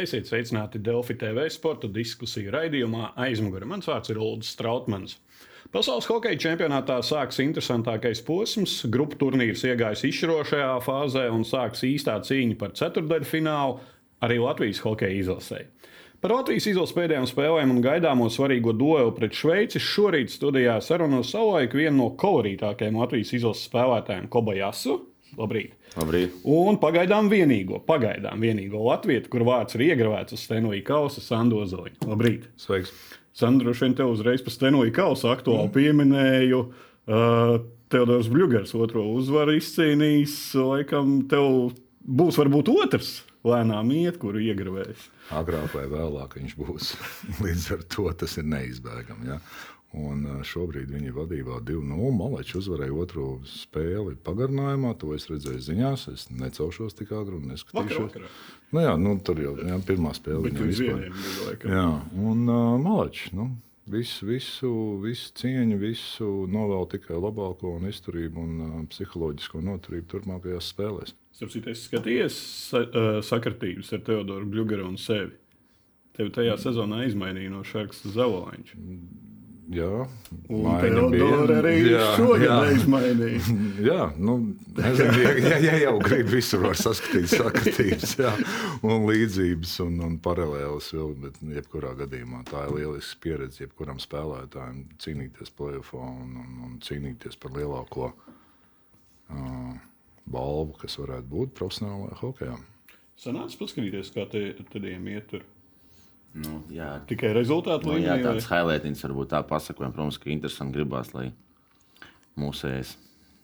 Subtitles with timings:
[0.00, 3.66] Esiet sveicināti Delfi TV sporta diskusiju raidījumā aizmugurē.
[3.68, 5.18] Mans vārds ir Ulrichs Strautmans.
[5.74, 8.78] Pasaules hokeja čempionātā sāksies interesantākais posms.
[8.88, 13.76] Grupu turnīrs iegājis izšķirošajā fāzē un sāksies īstā cīņa par ceturdaļfinālu
[14.24, 15.60] arī Latvijas hokeja izlasē.
[16.20, 21.76] Par Latvijas izlases pēdējām spēlēm un gaidāmo svarīgo duelu pret Šveici šorīt studijā sarunu savulaik
[21.76, 24.98] vienu no kolorītākajiem Latvijas izlases spēlētājiem Kobajasu.
[25.38, 25.76] Labrīt!
[25.98, 26.34] Labrīt.
[26.48, 32.02] Un pagaidām vienīgo, pagaidām vienīgo latviešu, kur vārds ir iegravēts uz stenoja kausa, Sandu Ozoliņu.
[32.10, 32.50] Labrīt!
[32.60, 32.94] Sveiks!
[33.36, 35.74] Sandra, šodien te uzreiz par stenoja kausa aktuāli mm.
[35.76, 36.62] pieminēju.
[37.10, 37.54] Uh,
[37.90, 40.36] Teodors Bļūgers otro uzvaru izcīnījis.
[40.58, 41.72] Laikam tev
[42.06, 45.06] būs varbūt otrs lēnām iet, kuru iegravēs.
[45.34, 46.90] Agrāk vai vēlāk viņš būs.
[47.44, 49.30] Līdz ar to tas ir neizbēgami.
[49.30, 49.38] Ja?
[49.98, 52.10] Un šobrīd viņi ir vadībā 2-0.
[52.14, 54.92] Malečs uzvarēja otro spēli pagarinājumā.
[55.02, 56.04] To es redzēju ziņās.
[56.12, 58.04] Es necelšos tik agri un neskatīšos.
[58.04, 58.28] Vakar.
[58.70, 60.70] Nu, jā, nu, tur jau jā, pirmā spēle vispār.
[61.10, 61.74] bija laikam.
[61.74, 61.88] Jā,
[62.22, 63.32] un uh, Malečs.
[63.34, 63.50] Nu,
[63.90, 64.68] Visu, visu,
[65.02, 71.14] visu cieņu, visu novēlu tikai labāko un izturību un uh, psiholoģisko noturību turpmākajās spēlēs.
[71.34, 72.36] Starp citu, es skatījos
[72.68, 75.32] sa uh, sakritības ar Teodoru Bļūgeru un sevi.
[76.14, 78.78] Tevi tajā sezonā izmainīja no Šarkas uz Zavolaņu.
[79.70, 80.04] Jā,
[80.48, 82.54] Teodoru arī Jā, šogad jā.
[82.66, 83.42] neizmainīja.
[83.90, 84.34] Jā, nu,
[84.74, 88.32] nezinu, ja, ja, ja jau grib visur var saskatīt sakritības jā,
[88.82, 94.82] un līdzības un, un paralēlas vēl, bet jebkurā gadījumā tā ir lieliska pieredze jebkuram spēlētājam
[95.04, 99.78] cīnīties playoffā un, un, un cīnīties par lielāko uh,
[100.26, 102.58] balvu, kas varētu būt profesionālajā hokeja.
[103.20, 105.46] Sanāca paskatīties, kā te, tādiem iet tur.
[106.34, 108.22] Nu, jā, Tikai rezultātu nu, jā, līmenī.
[108.28, 108.60] tāds vai?
[108.60, 109.92] highlights varbūt tā pasakojam.
[109.96, 111.32] Protams, ka interesanti gribās, lai
[112.38, 112.94] mūsējais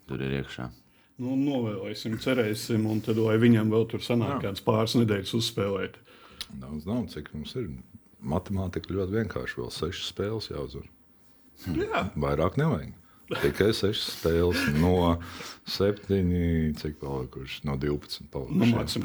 [0.07, 0.69] tur ir iekšā.
[1.19, 5.97] Nu, novēlēsim, cerēsim, un tad, lai viņam vēl tur sanāk kāds pāris nedēļas uzspēlēt.
[6.61, 7.71] Daudz nav, cik mums ir.
[8.27, 9.59] Matemātika ļoti vienkārši.
[9.61, 10.87] Vēl sešas spēles jāuzvar.
[11.73, 12.93] Jā, Vairāk nevajag.
[13.27, 15.17] Tikai 6 spēles no
[15.67, 16.21] 7,
[16.79, 18.29] cik palikuši no 12.
[18.31, 19.01] Nu, palikuši.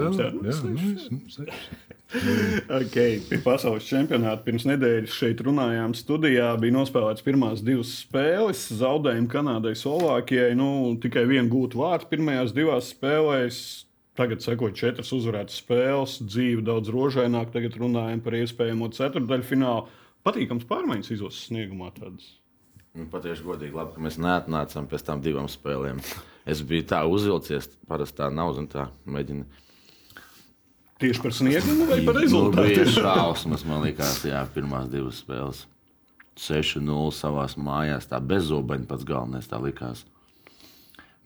[1.09, 1.79] nu, seši.
[2.81, 3.21] okay.
[3.23, 5.95] pie pasaules čempionāta pirms nedēļas šeit runājām.
[5.97, 8.65] Studijā bija nospēlēts pirmās divas spēles.
[8.81, 10.51] Zaudējumi Kanādai, Slovākijai.
[10.59, 10.69] Nu,
[11.01, 13.61] tikai vienu gūtu vārtu pirmajās divās spēlēs.
[14.19, 17.53] Tagad sekot četras uzvarētas spēles, dzīve daudz rožaināk.
[17.55, 19.87] Tagad runājam par iespējamo ceturdaļfinālu.
[20.27, 21.89] Patīkams pārmaiņas izlases sniegumā.
[21.95, 22.35] Tādas.
[22.91, 26.01] Nu, Patiešām godīgi, labi, ka mēs neatnācām pēc tam divām spēlēm.
[26.51, 28.55] Es biju tā uzvilcies, parasti tā nav.
[28.71, 29.43] Tā mēģina.
[31.01, 32.95] Tieši par sniegumu vai par Nu, bija rezultātu?
[32.97, 35.67] šausmas, man liekas, jā, pirmās divas spēles.
[36.41, 40.01] 6-0 savā mājās, tā bezobaini pats galvenais tā likās.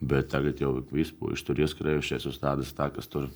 [0.04, 3.30] Bet tagad jau puiši tur ieskrējušies uz tādas tā, kas tur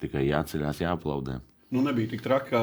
[0.00, 1.42] tikai jāceļās, jāaplaudē.
[1.68, 2.62] Nu, nebija tik traki kā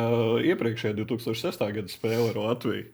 [0.49, 1.61] iepriekšējā 2006.
[1.77, 2.87] gada spēle ar Latviju.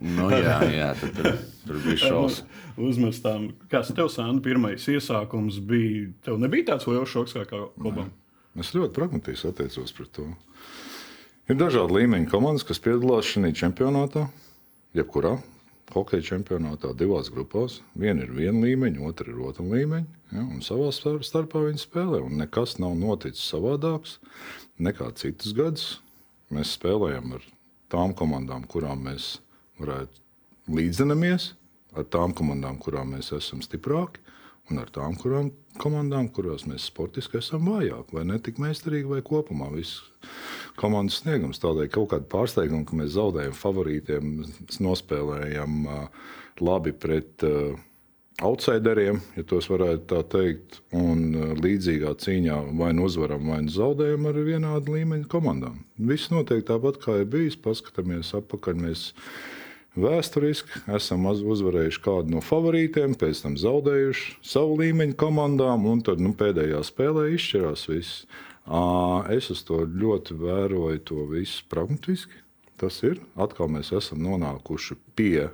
[0.00, 2.42] Nu, jā, jā tad, tur, tur bija šausmas.
[2.80, 6.08] Uzmestām, kas tev sāna pirmais iesākums bija?
[6.24, 8.10] Tev nebija tāds liels šoks kā Kobam.
[8.58, 10.26] Es ļoti pragmatiski attiecos pret to.
[11.50, 14.26] Ir dažādi līmeņi komandas, kas piedalās šajā čempionātā,
[14.96, 15.36] jebkurā
[15.92, 17.80] hokeja čempionātā, divās grupās.
[17.98, 20.20] Viena ir viena līmeņa, otra ir otra līmeņa.
[20.32, 22.22] Ja, un savā star- starpā viņi spēlē.
[22.24, 24.16] Un nekas nav noticis savādāks
[24.80, 26.00] nekā citus gadus.
[26.52, 27.44] Mēs spēlējam ar
[27.92, 29.38] tām komandām, kurām mēs
[29.82, 31.52] varētu līdzinamies,
[31.98, 34.22] ar tām komandām, kurām mēs esam stiprāki,
[34.70, 35.50] un ar tām kurām,
[35.82, 40.02] komandām, kurās mēs sportiski esam vājāki, vai ne tik meistarīgi, vai kopumā viss
[40.80, 41.60] komandas sniegums.
[41.62, 44.34] Tādēļ kaut kāda pārsteiguma, ka mēs zaudējam favorītiem,
[44.86, 45.88] nospēlējam
[46.62, 47.44] labi pret
[48.42, 54.30] outsideriem, ja tos varētu tā teikt, un līdzīgā cīņā vai nu uzvaram, vai nu zaudējam
[54.30, 55.82] ar vienādu līmeņu komandām.
[55.98, 57.58] Viss notiek tāpat, kā ir bijis.
[57.60, 58.80] Paskatāmies atpakaļ.
[58.86, 59.04] Mēs
[59.92, 66.32] Vēsturiski esam uzvarējuši kādu no favorītiem, pēc tam zaudējuši savu līmeņu komandām, un tad nu,
[66.32, 68.22] pēdējā spēlē izšķirās viss.
[69.34, 72.40] Es uz to ļoti vēroju, to visu pragmatiski.
[72.80, 75.50] Tas ir atkal mēs esam nonākuši pie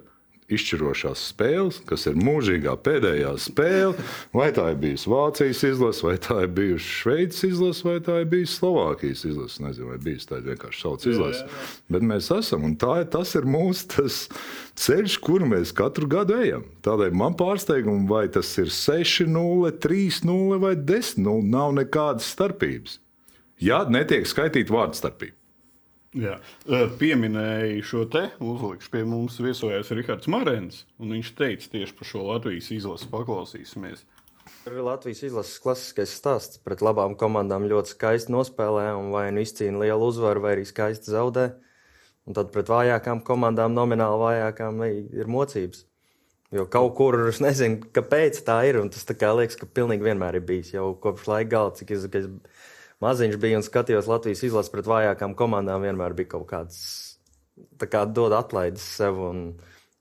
[0.48, 4.06] izšķirošās spēles, kas ir mūžīgā pēdējā spēle.
[4.32, 8.30] Vai tā ir bijusi Vācijas izlase, vai tā ir bijusi Šveices izlase, vai tā ir
[8.32, 9.62] bijusi Slovākijas izlase.
[9.64, 11.44] Nezinu, vai bijusi tāda vienkārši sauc izlase.
[11.92, 14.20] Bet mēs esam, un tā, tas ir mūsu tas
[14.78, 16.64] ceļš, kuru mēs katru gadu ejam.
[16.86, 23.00] Tādēļ man pārsteigums, vai tas ir 6-0, 3-0 vai 10-0, nav nekādas starpības.
[23.60, 25.34] Ja netiek skaitīta vārdu starpība.
[26.16, 26.38] Jā.
[26.64, 28.88] Ē, Pieminēja šo te uzlikšu.
[28.94, 34.06] Pie mums viesojās Rihards Marens, un viņš teica tieši par šo Latvijas izlasi paklausīsimies.
[34.64, 36.60] Ir Latvijas izlases klasiskais stāsts.
[36.64, 41.12] Pret labām komandām ļoti skaisti nospēlē, un vai nu izcīna lielu uzvaru, vai arī skaisti
[41.12, 41.50] zaudē.
[42.28, 45.84] Un tad pret vājākām komandām, nomināli vājākām, ir mocības.
[46.52, 48.80] Jo kaut kur es nezinu, kāpēc tā ir.
[48.92, 50.72] Tas tā kā liekas, ka pilnīgi vienmēr ir bijis.
[50.72, 52.28] Jau kopš laika gala, cik es, es
[53.04, 56.80] maziņš biju un skatījos Latvijas izlases pret vājākām komandām, vienmēr bija kaut kāds
[57.90, 59.42] kā dod atlaides sev un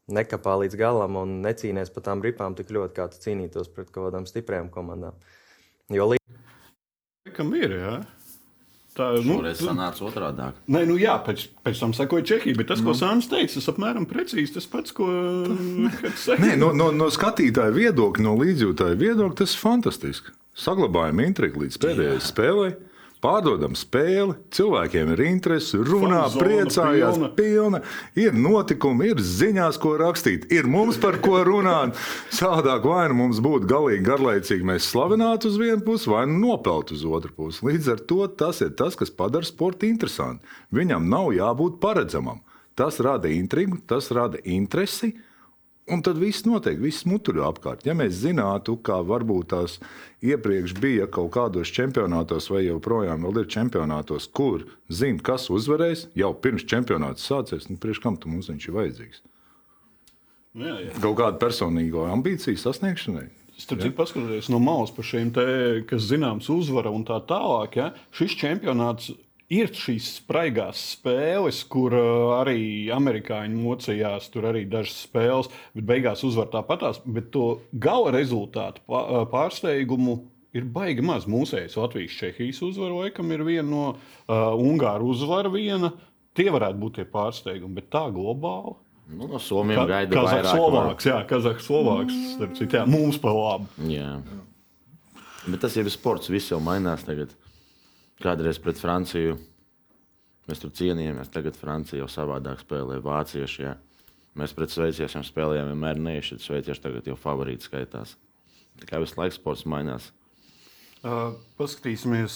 [0.08, 4.10] nekāpā līdz galam un necīnās par tām ripām tik ļoti, kā tu cīnītos pret kaut
[4.10, 5.18] kādām stiprām komandām.
[5.94, 7.34] Jo līdzi.
[7.36, 7.74] Kam ir?
[7.76, 7.98] Jā?
[8.98, 10.48] Tā nu, Šoreiz sanāca otrādi.
[10.74, 12.58] Nē, nu jā, pēc, pēc tam sekoja Čehija.
[12.58, 12.98] Bet tas, ko nu.
[12.98, 15.06] Sāns teica, tas apmēram precīzi tas pats, ko
[16.44, 20.34] Nē, no, no, no skatītāja viedokļa, no līdzjūtāja viedokļa, tas ir fantastiski.
[20.58, 22.76] Saglabājam intrigu līdz pēdējai spēlei.
[23.18, 27.30] Pārdodam spēli, cilvēkiem ir interese, runā, Fanzona, priecājās, pilna.
[27.34, 27.80] pilna.
[28.22, 31.98] Ir notikumi, ir ziņās, ko rakstīt, ir mums par ko runāt.
[32.38, 36.94] Sādāk vai nu mums būtu galīgi garlaicīgi, mēs slavinātu uz vienu pusi, vai nu nopeltu
[36.94, 37.66] uz otru pusi.
[37.66, 40.46] Līdz ar to tas ir tas, kas padara sportu interesantu.
[40.78, 42.44] Viņam nav jābūt paredzamam.
[42.78, 45.16] Tas rada intrigu, tas rada interesi.
[45.88, 47.86] Un tad viss notiek, viss muturē apkārt.
[47.88, 49.78] Ja mēs zinātu, kā varbūt tās
[50.20, 56.68] iepriekš bija kaut kādos čempionātos, vai joprojām ir čempionātos, kur zina, kas uzvarēs, jau pirms
[56.68, 59.24] čempionāts sācies, nu, priekš kam mums viņš ir vajadzīgs?
[60.58, 60.92] Jā, jā.
[61.00, 63.30] Kaut kāda personīga ambīcija sasniegšanai.
[63.58, 65.46] Starp citu, paskatieties no malas par šiem te,
[65.90, 67.80] kas zināms, uzvara un tā tālāk.
[67.80, 67.88] Ja?
[68.14, 69.14] Šis čempionāts
[69.54, 76.24] ir šīs spraigās spēles, kur uh, arī amerikāņi mocījās, tur arī dažas spēles, bet beigās
[76.28, 77.00] uzvar tāpatās.
[77.06, 80.20] Bet to gala rezultātu uh, pārsteigumu
[80.58, 81.28] ir baigi maz.
[81.30, 85.94] Mūsējais Latvijas Čehijas uzvara, laikam, ir viena no uh, Ungāru uzvara viena.
[86.38, 88.76] Tie varētu būt tie pārsteigumi, bet tā globāli.
[89.08, 93.70] Nu, no Somijas Ka gaida Kazahs, Slovāks, jā, Kazahs, Slovāks, starp citu, mums pa labu.
[93.88, 94.18] Jā.
[95.48, 97.32] Bet tas jau ir sports, viss jau mainās tagad.
[98.24, 99.36] Kādreiz pret Franciju
[100.48, 101.30] mēs tur cienījāmies.
[101.34, 102.98] Tagad Francija jau savādāk spēlē.
[103.04, 103.76] Vācieši, jā.
[104.38, 106.44] Mēs pret sveiciešiem spēlējām vienmēr neiešķirt.
[106.44, 108.16] Sveicieši tagad jau favorīti skaitās.
[108.78, 110.12] Tā kā visu laiku sports mainās.
[111.06, 112.36] Uh, paskatīsimies,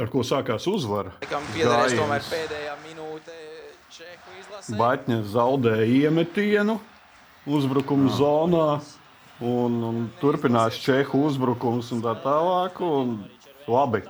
[0.00, 1.12] ar ko sākās uzvara.
[4.80, 6.78] Batņa zaudēja iemetienu
[7.48, 8.70] uzbrukuma zonā.
[9.40, 12.80] Un, un turpinās Čehu uzbrukums un tā tālāk.
[12.84, 13.22] Un,
[13.64, 14.02] labi,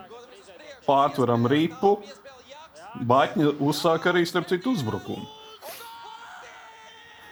[0.86, 1.96] pārtveram ripu.
[3.06, 5.26] Baņķa uzsāka arī starp citu uzbrukumu.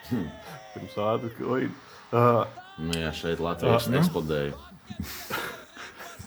[0.08, 0.28] Hmm.
[0.74, 1.74] Pirms ātras klīna.
[2.08, 2.44] Uh,
[2.80, 4.54] nu jā, šeit Latvijas uh, eksplodēja.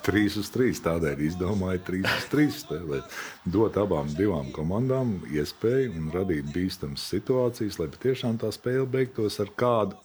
[0.02, 0.82] 3 uz 3.
[0.86, 3.18] Tādēļ izdomāju 3 uz 3 spēlēt.
[3.54, 9.54] Dot abām divām komandām iespēju un radīt bīstamas situācijas, lai patiešām tā spēle beigtos ar
[9.58, 9.98] kādu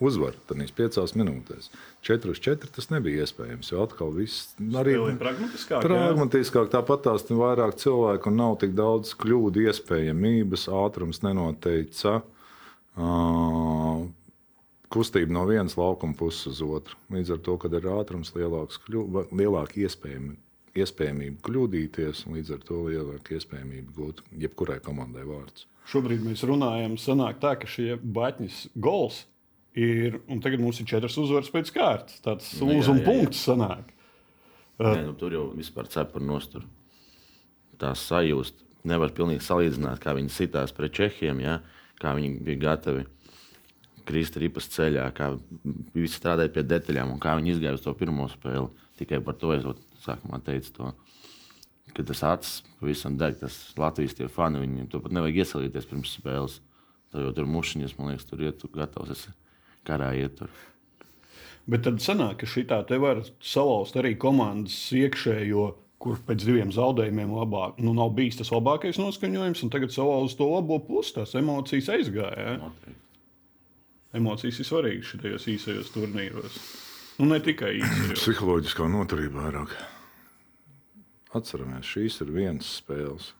[0.00, 1.68] uzvaru tajās piecās minūtēs.
[2.06, 3.72] 4 uz 4 tas nebija iespējams.
[3.72, 5.84] Jo atkal viss arī ir pragmatiskāk.
[5.84, 12.20] pragmatiskāk tāpat tās vairāk cilvēku un nav tik daudz kļūdu iespējamības, ātrums nenoteica.
[12.92, 14.04] Uh,
[14.92, 16.98] kustība no vienas laukuma puses uz otru.
[17.12, 20.36] Līdz ar to, kad ir ātrums lielāks, kļu, lielāka iespējama,
[20.76, 25.66] iespējamība kļūdīties, un līdz ar to lielāka iespējamība gūt jebkurai komandai vārds.
[25.88, 29.24] Šobrīd mēs runājam, sanāk tā, ka šie batņas gols
[29.78, 32.18] Ir, un tagad mums ir četras uzvaras pēc kārtas.
[32.24, 33.92] Tāds nu, lūzuma punkts sanāk.
[34.82, 36.66] Nē, nu, tur jau vispār cepura nostur.
[37.80, 41.60] Tā sajūta nevar pilnīgi salīdzināt, kā viņi sitās pret čehiem, ja?
[42.02, 43.06] kā viņi bija gatavi
[44.08, 45.30] krist ripas ceļā, kā
[45.62, 48.68] viņi strādāja pie detaļām un kā viņi izgāja uz to pirmo spēli.
[48.98, 49.64] Tikai par to es
[50.02, 50.72] sākumā teicu.
[50.76, 50.90] To.
[51.94, 56.58] Kad tas acis pavisam deg, tas Latvijas fani, viņiem to pat nevajag iesaistīties pirms spēles.
[57.12, 59.32] Tā jau tur mušiņas, man liekas, tur tu gatavs esi
[59.88, 60.50] karā ietur.
[61.70, 65.66] Bet tad sanāk, ka šī tā te var salauzt arī komandas iekšējo,
[66.02, 70.48] kur pēc diviem zaudējumiem labāk, nu, nav bijis tas labākais noskaņojums, un tagad salauzt to
[70.50, 72.56] labo pusi, tās emocijas aizgāja.
[72.56, 72.96] Ja?
[74.18, 76.58] Emocijas ir svarīgas šajos īsajos turnīros.
[77.20, 78.18] Nu, ne tikai īsajos.
[78.18, 79.76] Psiholoģiskā noturība vairāk.
[81.38, 83.30] Atceramies, šīs ir vienas spēles.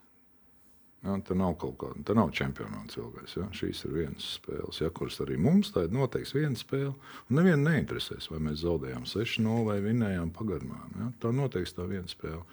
[1.03, 3.33] Ja, tā nav kaut kāda, tā nav čempionāts ilgais.
[3.35, 3.49] Ja.
[3.51, 6.93] Šīs ir vienas spēles, ja, kuras arī mums tā ir noteikti viena spēle.
[7.27, 10.79] Un nevienu neinteresēs, vai mēs zaudējām 6-0 vai vinējām pagarmā.
[11.01, 11.09] Ja.
[11.19, 12.45] Tā noteikti tā viena spēle.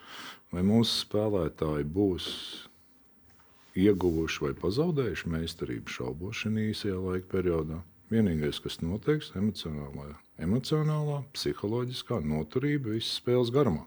[0.51, 2.27] Vai mūsu spēlētāji būs
[3.79, 7.79] ieguvuši vai pazaudējuši meistarību šaubos šajā īsajā laika periodā.
[8.11, 10.09] Vienīgais, kas noteiks, ir emocionālā,
[10.43, 13.85] emocionālā, psiholoģiskā noturība visas spēles garumā.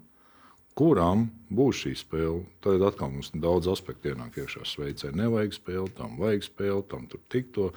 [0.77, 2.42] Kurām būs šī spēle.
[2.63, 4.63] Tad atkal mums daudz aspektu ienāk iekšā.
[4.65, 7.70] Šveicē nevajag spēli, tam vajag spēli, tam tur tikto.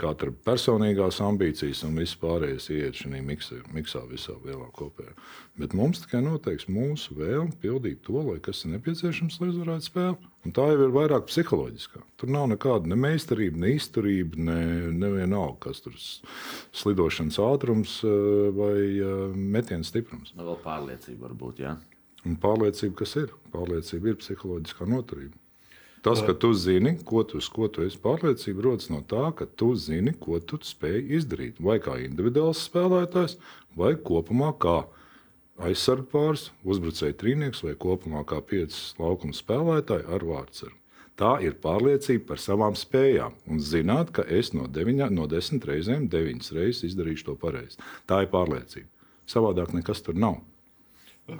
[0.00, 5.12] Katra personīgās ambīcijas un viss pārējais iet šajā miksā, miksā visā lielā kopējā.
[5.58, 10.32] Bet mums tikai noteiks mūsu vēlme pildīt to, lai kas ir nepieciešams, lai uzvarētu spēli.
[10.46, 12.00] Un tā jau ir vairāk psiholoģiskā.
[12.16, 14.60] Tur nav nekāda ne meistarība, ne izturība, ne,
[14.94, 20.32] ne vienalga, kas tur slidošanas ātrums eh, vai eh, metiena stiprums.
[20.38, 21.74] Vēl pārliecība varbūt, jā.
[22.26, 23.34] Un pārliecība, kas ir?
[23.52, 25.36] Pārliecība ir psiholoģiskā noturība.
[26.02, 29.72] Tas, ka tu zini, ko tu, ko tu esi pārliecība, rodas no tā, ka tu
[29.74, 31.58] zini, ko tu spēj izdarīt.
[31.62, 33.34] Vai kā individuāls spēlētājs,
[33.78, 34.78] vai kopumā kā
[35.58, 40.78] aizsardzības pāris, uzbrucēji trīnieks, vai kopumā kā piecas laukuma spēlētāji ar vārdsargu.
[41.18, 46.06] Tā ir pārliecība par savām spējām un zināt, ka es no, deviņa, no desmit reizēm,
[46.12, 47.80] deviņas reizes izdarīšu to pareizi.
[48.06, 48.86] Tā ir pārliecība.
[49.26, 50.38] Savādāk nekas tur nav.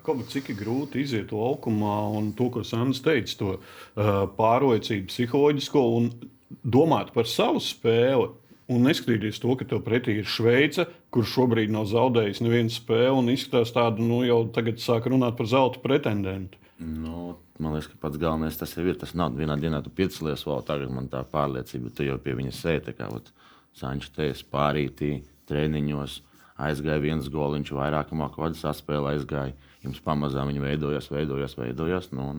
[0.04, 6.10] Kaut cik grūti iziet laukumā, un to, ko Sandrs teica, to uh, pārliecību, psiholoģisko un
[6.60, 8.28] domāt par savu spēli.
[8.68, 13.30] Un neskatīties to, ka tev pretī ir Šveice, kurš šobrīd nav zaudējis nevienu spēli, un
[13.32, 16.60] izskatās tādu, nu, jau tagad sāk runāt par zelta pretendentu.
[16.78, 18.90] Nu, man liekas, ka pats galvenais tas ir.
[19.00, 22.52] Tas nav vienā dienā, tu piecelies, vēl tagad man tā pārliecība, tu jau pie viņa
[22.54, 22.94] sēdi.
[22.98, 23.08] Kā
[23.78, 25.10] Sančs teica, pārītī,
[25.48, 26.20] treniņos,
[26.60, 29.56] aizgāja viens goliņš, vairāk mākslinieks vada saspēle, aizgāja.
[29.84, 32.10] Jums pamazām viņi veidojās, veidojās, veidojās.
[32.16, 32.30] Nu,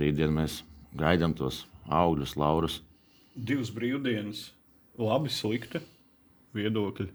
[0.00, 0.62] rītdien mēs
[0.96, 2.78] gaidām tos augļus, laurus.
[3.34, 4.46] Divas brīvdienas,
[5.00, 5.82] labi, slikti
[6.54, 7.10] viedokļi.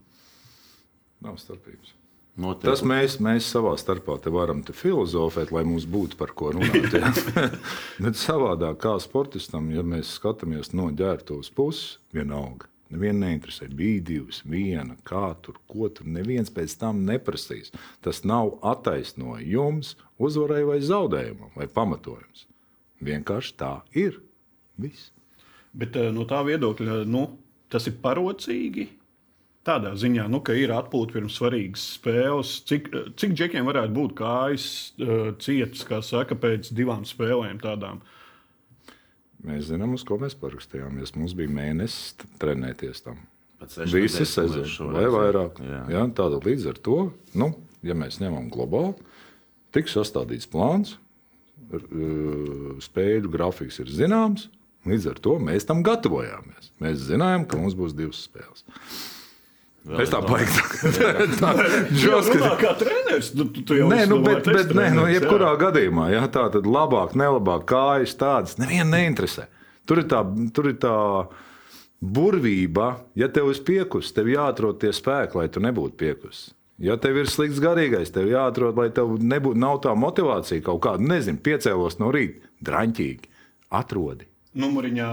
[1.24, 1.96] Nav starpības.
[2.40, 2.70] Noteikti.
[2.70, 6.94] Tas mēs, mēs savā starpā te varam te filozofēt, lai mums būtu par ko runāt.
[8.04, 12.70] Bet savādāk, kā sportistam, ja mēs skatāmies no ģērbtuves puses, vienalga.
[12.90, 13.68] Nevienu neinteresē.
[13.78, 16.08] Bija divas, viena, kā tur, ko tur.
[16.10, 17.70] Neviens pēc tam neprasīs.
[18.02, 22.48] Tas nav attaisnojums uzvarai vai zaudējumam, vai pamatojums.
[23.06, 24.18] Vienkārši tā ir.
[24.80, 25.12] Viss.
[25.76, 27.28] Bet eh, no tā viedokļa, nu,
[27.70, 28.88] tas ir parocīgi.
[29.68, 32.56] Tādā ziņā, nu, ka ir atpūta pirms svarīgas spēles.
[32.70, 38.02] Cik, eh, cik džekiem varētu būt kājas uh, cietas, kā saka, pēc divām spēlēm tādām?
[39.48, 41.14] Mēs zinām, uz ko mēs parakstījāmies.
[41.16, 43.22] Mums bija mēnesis trenēties tam.
[43.92, 45.60] Visi šoreiz, vai vairāk.
[45.64, 45.82] Jā.
[45.92, 46.98] Jā, tāda līdz ar to,
[47.40, 47.50] nu,
[47.84, 48.96] ja mēs ņemam globāli,
[49.76, 50.96] tiks sastādīts plāns,
[51.72, 54.48] uh, spēļu grafiks ir zināms.
[54.88, 56.72] Līdz ar to mēs tam gatavojāmies.
[56.80, 58.64] Mēs zinājām, ka mums būs divas spēles.
[59.90, 60.62] Vēl Es tā ir baigtu.
[61.42, 61.52] Tā
[62.00, 62.20] Jā,
[63.20, 63.54] kā treneris.
[63.54, 65.20] Tu, tu, jau Nē, nu, bet, bet nē, nu, testreneris, jā.
[65.20, 69.48] jebkurā gadījumā, ja tā tad labāk, nelabāk, kājas tādas, nevienu neinteresē.
[69.90, 70.24] Tur ir tā,
[70.54, 70.96] tur ir tā
[72.00, 76.50] burvība, ja tev ir piekus, tev jāatrod tie spēki, lai tu nebūtu piekus.
[76.80, 81.42] Ja tev ir slikts garīgais, tev jāatrod, lai tev nebūtu tā motivācija kaut kāda, nezinu,
[81.44, 83.28] piecēlos no rīta, draņķīgi.
[83.76, 84.30] Atrodi.
[84.60, 85.08] Numuriņā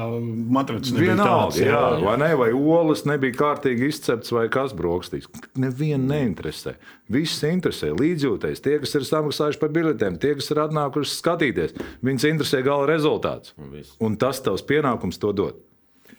[0.57, 1.61] matracis nebija Vienalga, tāds.
[1.63, 2.31] jā, vai ne?
[2.41, 5.29] Vai olas nebija kārtīgi izcepts, vai kas brokastīs.
[5.63, 6.75] Nevienu neinteresē.
[7.13, 7.93] Viss interesē.
[7.97, 8.63] Līdzjūtais.
[8.65, 11.77] Tie, kas ir samaksājuši par biletēm, tie, kas ir atnākuši skatīties,
[12.07, 13.55] viņus interesē gala rezultāts.
[14.03, 15.61] Un tas tavs pienākums to dot.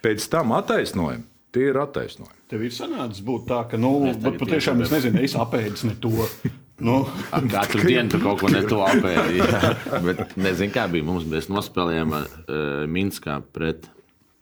[0.06, 1.26] Pēc tam attaisnojumi.
[1.56, 2.36] Tie ir attaisnojumi.
[2.52, 6.12] Tev ir sanācis būt tā, ka, nu, Es patiešām es nezinu, es apēdu ne to.
[6.80, 7.08] Nu,
[7.52, 9.48] Katru dienu tur kaut ko ne to apēdīju.
[10.08, 11.06] Bet nezinu, kā bija.
[11.08, 12.28] Mums mēs nospēlējām uh,
[12.92, 13.90] Minskā pret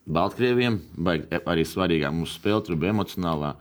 [0.06, 0.82] Baltkrieviem.
[0.98, 3.56] Baigi, arī svarīgā mūsu spēle tur bija emocionālā.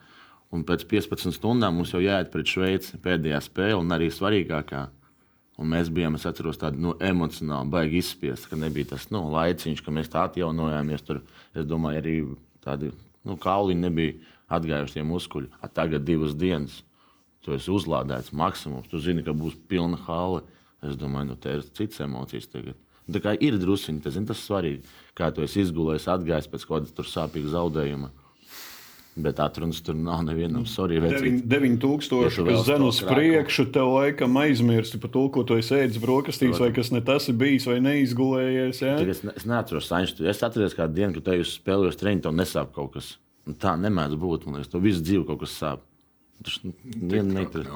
[0.54, 4.84] Un pēc 15 stundām mums jau jāiet pret Šveici pēdējā spēle, un arī svarīgākā.
[5.58, 9.82] Un mēs bijām, es atceros, tādi nu, emocionāli, baigi izspiesti, ka nebija tas nu, laiciņš,
[9.86, 11.04] ka mēs tā atjaunojāmies.
[11.06, 11.20] Tur,
[11.54, 12.14] es domāju, arī
[12.66, 12.90] tādi
[13.22, 14.16] nu, kauliņi nebija
[14.54, 15.52] atgājuši tie muskuļi.
[15.62, 16.80] A, tagad divas dienas.
[17.44, 20.42] Tu esi uzlādēts maksimums, tu zini, ka būs pilna hale.
[20.84, 22.76] Es domāju, nu, te ir citas emocijas tagad.
[23.04, 24.92] Tā kā ir druskuļi, tas, tas ir svarīgi.
[25.16, 28.10] Kā tu esi izgulējis, atgājis pēc kaut kāda sāpīga zaudējuma.
[29.14, 30.64] Bet atrunas tur nav nevienam.
[30.66, 31.44] Sorry, vecīt.
[31.46, 36.58] 9000, Ja zem uz priekšu, tev laikam aizmirsti par to, ko tu esi ēdis brokastīs,
[36.58, 38.82] vai kas ne tas ir bijis, vai neizgulējies.
[38.82, 38.96] Ja?
[39.04, 40.18] Es, ne, es neatceros, Sančs.
[40.18, 43.12] Es atceros, kādu dienu, kad te jūs spēlējāt treniņu, tev nesāp kaut kas.
[43.46, 44.48] Un tā nemēdz būt.
[44.48, 45.86] Man liekas, tev visu dzīvi kaut kas sāp.
[46.44, 47.72] Tas vienam neinteresē.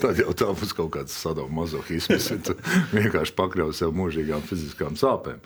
[0.00, 2.52] Tad jau tā būs kaut kāds sadalījums, mazohisms.
[2.96, 5.42] vienkārši pakļauj sev mūžīgām fiziskām sāpēm.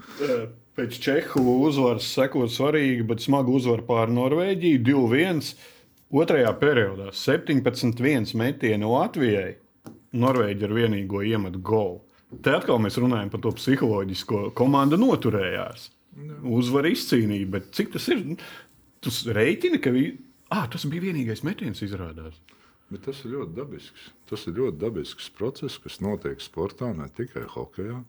[0.77, 5.55] Pēc Čehu uzvaras sekot svarīgi, bet smaga uzvara pār Norvēģiju 2-1.
[6.17, 9.57] Otrajā periodā 17-1 metienu Latvijai.
[10.17, 12.03] Norvēģija ar vienīgo iemetu golu.
[12.43, 14.51] Te atkal mēs runājam par to psiholoģisko.
[14.59, 15.89] Komanda noturējās.
[16.47, 18.23] Uzvar izcīnīja, bet cik tas ir?
[19.05, 20.07] Tu rēķini, ka vi...
[20.51, 22.39] ah, tas bija vienīgais metiens, izrādās.
[22.91, 24.11] Bet tas ir ļoti dabisks.
[24.31, 28.05] Tas ir ļoti dabisks process, kas notiek sportā, ne tikai hokeja.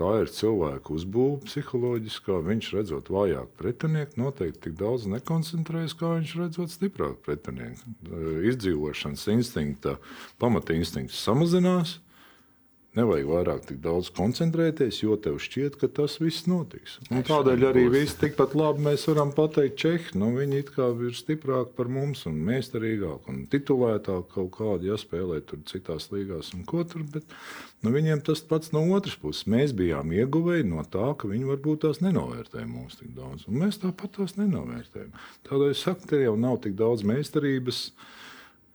[0.00, 2.38] Tā ir cilvēka uzbūve psiholoģiskā.
[2.46, 7.92] Viņš redzot vājāku pretinieku, noteikti tik daudz nekoncentrējas, kā viņš redzot stiprāku pretinieku.
[8.48, 9.98] Izdzīvošanas instinkta,
[10.42, 11.98] pamatinstinkts samazinās.
[12.92, 16.98] Nevajag vairāk tik daudz koncentrēties, jo tev šķiet, ka tas viss notiks.
[17.08, 21.16] Un tādēļ arī viss tikpat labi mēs varam pateikt, Čehi, nu, viņi it kā ir
[21.16, 26.66] stiprāki par mums un mēstarīgāki un titulētāki kaut kādi, ja spēlē tur citās līgās un
[26.68, 27.06] ko tur.
[27.14, 27.24] Bet
[27.80, 29.48] nu, viņiem tas pats no otras puses.
[29.48, 33.48] Mēs bijām ieguvēji no tā, ka viņi varbūt tās nenovērtēja mūs tik daudz.
[33.48, 35.16] Un mēs tāpat tās nenovērtējam.
[35.48, 37.86] Tādēļ es saku, te jau nav tik daudz mēstarības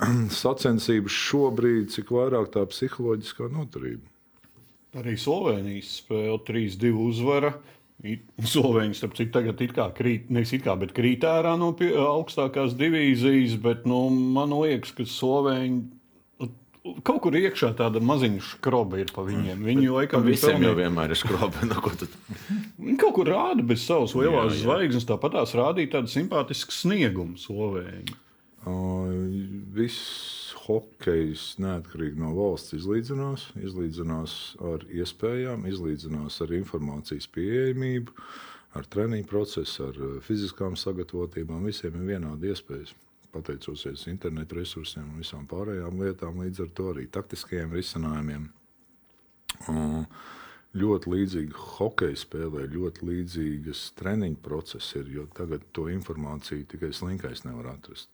[0.44, 4.06] sacensības šobrīd, cik vairāk tā psiholoģiskā noturība.
[4.98, 7.54] Arī Slovenijas spēle 3-2 uzvara.
[8.46, 11.90] Slovēņi, starp citu, tagad ir kā krīt, nevis it kā, bet krīt ārā no pie,
[11.98, 14.04] augstākās divīzijas, bet nu,
[14.38, 15.80] man liekas, ka Slovēņi
[17.04, 19.66] kaut kur iekšā tāda maziņa skroba ir pa viņiem.
[19.66, 21.64] Viņi laikam ir Visiem jau pelnījuši- vienmēr ir skrobi.
[21.72, 22.14] No, ko tad?
[22.78, 24.62] Viņi kaut kur rāda bez savas lielās Jā, jā.
[24.64, 28.16] zvaigznes, tāpat tās rādīja tādu simpātisku sniegumu Slovēņi.
[28.68, 28.97] Uh,
[29.78, 33.48] Viss hokejs, neatkarīgi no valsts, izlīdzinās.
[33.62, 34.36] Izlīdzinās
[34.74, 38.16] ar iespējām, izlīdzinās ar informācijas pieejamību,
[38.78, 41.68] ar treniņu procesu, ar uh, fiziskām sagatavotībām.
[41.70, 42.96] Visiem ir vienādi iespējas.
[43.34, 48.48] Pateicoties internetu resursiem un visām pārējām lietām, līdz ar to arī taktiskajiem risinājumiem.
[49.68, 50.06] Uh,
[50.78, 57.44] ļoti līdzīga hokeja spēlē, ļoti līdzīgas treniņu procesi ir, jo tagad to informāciju tikai slinkais
[57.48, 58.12] nevar atrast.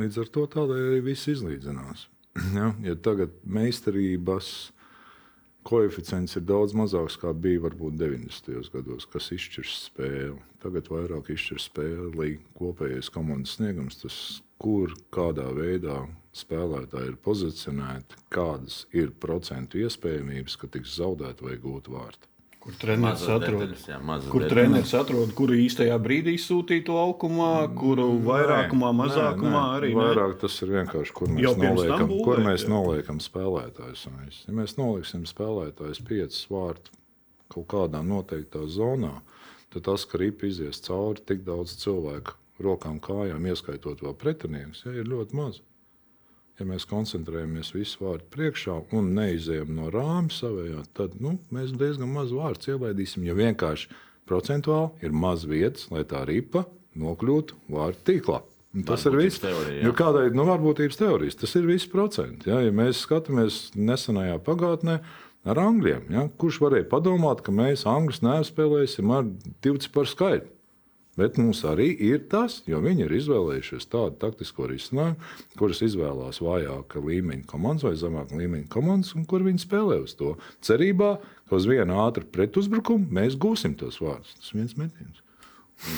[0.00, 2.08] Līdz ar to tādēļ arī viss izlīdzinās.
[2.54, 4.70] Ja, ja tagad meistarības
[5.66, 8.68] koeficients ir daudz mazāks nekā bija varbūt 90.
[8.72, 10.38] gados, kas izšķirs spēli.
[10.62, 14.18] Tagad vairāk izšķirs spēli kopējais komandas sniegums, tas,
[14.62, 16.02] kur kādā veidā
[16.38, 22.28] spēlētāji ir pozicionēti, kādas ir procentu iespējamības, ka tiks zaudēta vai gūta vārta.
[22.58, 23.70] Kur treneris atrod?
[24.28, 30.00] Kur treneris atrod, kuru īstajā brīdī sūtīt laukumā, kuru vairākumā, Nē, mazākumā nē, arī ne?
[30.02, 32.72] Vairāk tas ir vienkārši, kur mēs noliekam, būvēt, kur mēs jā.
[32.74, 34.04] noliekam spēlētājus.
[34.48, 36.98] Ja mēs noliksim spēlētājus piecus vārtus
[37.48, 39.14] kaut kādā noteiktā zonā,
[39.72, 44.94] tad tas, ka ripi izies cauri tik daudz cilvēku rokām, kājām, ieskaitot vēl pretiniekus, ja,
[44.98, 45.60] ir ļoti maz.
[46.58, 52.10] Ja mēs koncentrējamies visu vārdu priekšā un neizejam no rāmja savējā, tad nu, mēs diezgan
[52.10, 53.22] maz vārdu ielaidīsim.
[53.28, 53.92] Jo vienkārši
[54.26, 56.64] procentuāli ir maz vietas, lai tā ripa
[56.98, 58.42] nokļūtu vārdu tīklā.
[58.74, 59.40] Un Tas ir viss.
[59.40, 59.80] teorija.
[59.86, 62.46] Nu, Kādai nu, varbūtības teorijas tas ir viss procents.
[62.46, 62.58] Ja?
[62.60, 64.98] ja mēs skatāmies nesenajā pagātnē
[65.48, 66.26] ar angļiem, ja?
[66.42, 69.30] kurš varēja padomāt, ka mēs angļus neapspēlēsim ar
[69.64, 70.52] divu ciparu skaitu.
[71.18, 75.18] Bet mums arī ir tas, jo viņi ir izvēlējušies tādu taktisko risinājumu,
[75.58, 80.36] kuras izvēlās vājāka līmeņa komandas vai zemāka līmeņa komandas, un kur viņi spēlē uz to.
[80.62, 81.16] Cerībā,
[81.50, 84.36] ka uz vienu ātru pretuzbrukumu mēs gūsim tos vārdus.
[84.38, 85.24] Tas viens metiens.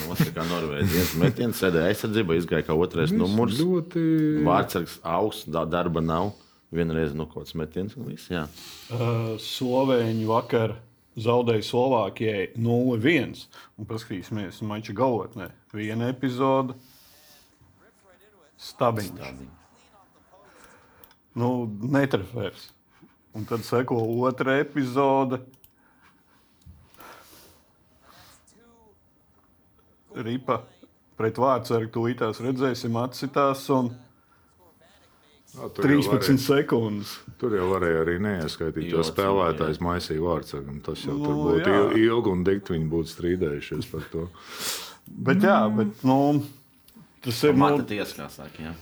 [0.04, 3.61] Notika Norvēģijas metiens, sēdēja aizsardzībā, izgāja kā otrais numurs.
[3.61, 4.02] Ļoti
[4.44, 6.33] Vārdsargs augsts, da- darba nav.
[6.70, 8.28] Vienreiz no kaut kāds metiens un viss.
[8.30, 8.44] Jā.
[8.92, 10.76] Uh, Slovēņi vakar
[11.18, 13.46] zaudēja Slovākijai 0-1.
[13.79, 15.51] Un Paskatīsimies, mača galotnē.
[15.75, 16.77] Viena epizode.
[18.61, 19.33] Stabiņš.
[21.40, 22.68] Nu, netrefēs.
[23.35, 23.96] Un tad seko
[24.27, 25.38] otra epizode.
[30.11, 30.59] Ripa
[31.16, 33.92] pret vārdsargu tūlītās redzēsim, atsitās un
[35.50, 37.12] Jau 13 varēja- sekundes.
[37.40, 40.80] Tur jau varēja arī neieskaitīt, jo spēlētājs maisīja vārdsargam.
[40.86, 41.80] Tas jau Nu, tur būtu jā.
[41.90, 44.28] il- ilgi un dikti viņi būtu strīdējušies par to.
[45.10, 46.44] Bet, jā, bet nu,
[47.22, 47.52] tas ir.
[47.52, 48.62] Nu, Mata tiesa, kā saka.
[48.62, 48.74] Jā.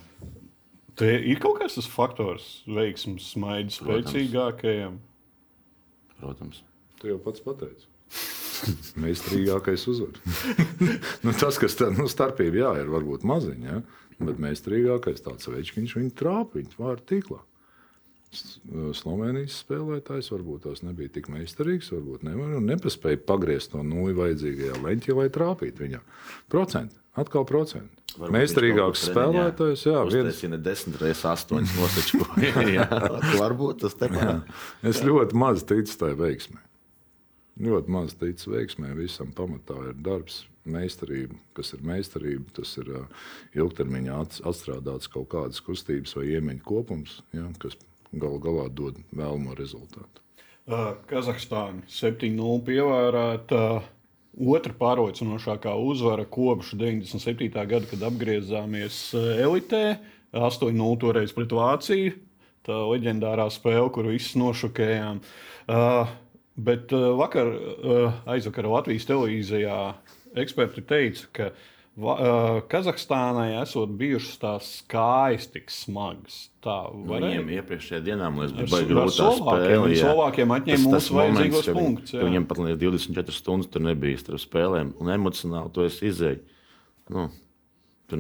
[0.99, 4.13] Te ir kaut kāds tas faktors, veiksmīgs, smaids Protams.
[4.13, 4.99] spēcīgākajam.
[6.21, 6.63] Protams.
[7.01, 7.87] Tu jau pats pateici.
[8.99, 10.17] Meistarīgākais uzvar.
[11.25, 13.83] nu, tas, kas tā nu, starpība, jā, ir varbūt maziņa, ja?
[14.21, 17.41] Bet meistarīgākais tāds veids, viņu trāpa, viņš vārdu tīklā.
[18.29, 18.59] S-
[18.99, 24.83] Slovenijas spēlētājs varbūt tās nebija tik meistarīgs, varbūt nevar, un nepaspēja pagriezt to nulli vajadzīgajā
[24.85, 26.05] leņķī, lai trāpītu viņam.
[26.53, 27.95] Procentu, atkal procentu.
[28.19, 31.75] Varbūt Meistarīgāks spēlētājs, jā, viens, Uztaisīja desmit reizes astoņas.
[32.77, 32.87] Jā,
[33.39, 34.33] varbūt tas te Jā.
[34.93, 36.61] Es ļoti maz ticu tai veiksmē.
[37.59, 38.93] Ļoti maz ticu veiksmē.
[38.95, 41.35] Visam pamatā ir darbs, meistarība.
[41.59, 42.47] Kas ir meistarība?
[42.61, 42.93] Tas ir
[43.59, 47.75] ilgtermiņā ats- atstrādāts kaut kādas kustības vai iemaņu kopums, ja, kas
[48.13, 50.23] galu galā dod vēlamo rezultātu.
[51.09, 53.83] Kazahstāna 7-0 pievērēta.
[54.39, 57.49] Otra pārliecinošākā uzvara kopš 97.
[57.67, 59.99] gada, kad apgriezāmies elitē.
[60.37, 62.15] 8-0 toreiz pret Vāciju.
[62.69, 65.23] Tā leģendārā spēle, kuru visus nošokējām.
[65.69, 66.13] Uh,
[66.59, 69.79] bet uh, vakar, uh, aizvakar Latvijas televīzijā
[70.39, 76.49] eksperti teica, ka uh, Kazahstānai esot bijušas tās kājas tik smagas.
[76.63, 79.41] Tā varēja Viņiem iepriekšējā dienā bija baigi Slovākiem.
[79.41, 79.81] spēle.
[79.89, 79.99] Viņi.
[80.05, 84.19] Slovākiem atņēma mūsu vajadzīgos moments, viņi- punktus, ka Viņiem pat līdz 24 stundas tur nebija
[84.19, 84.93] starp spēlēm.
[85.01, 86.41] Un emocionāli to es izēju.
[87.11, 87.31] Nu,
[88.09, 88.19] tur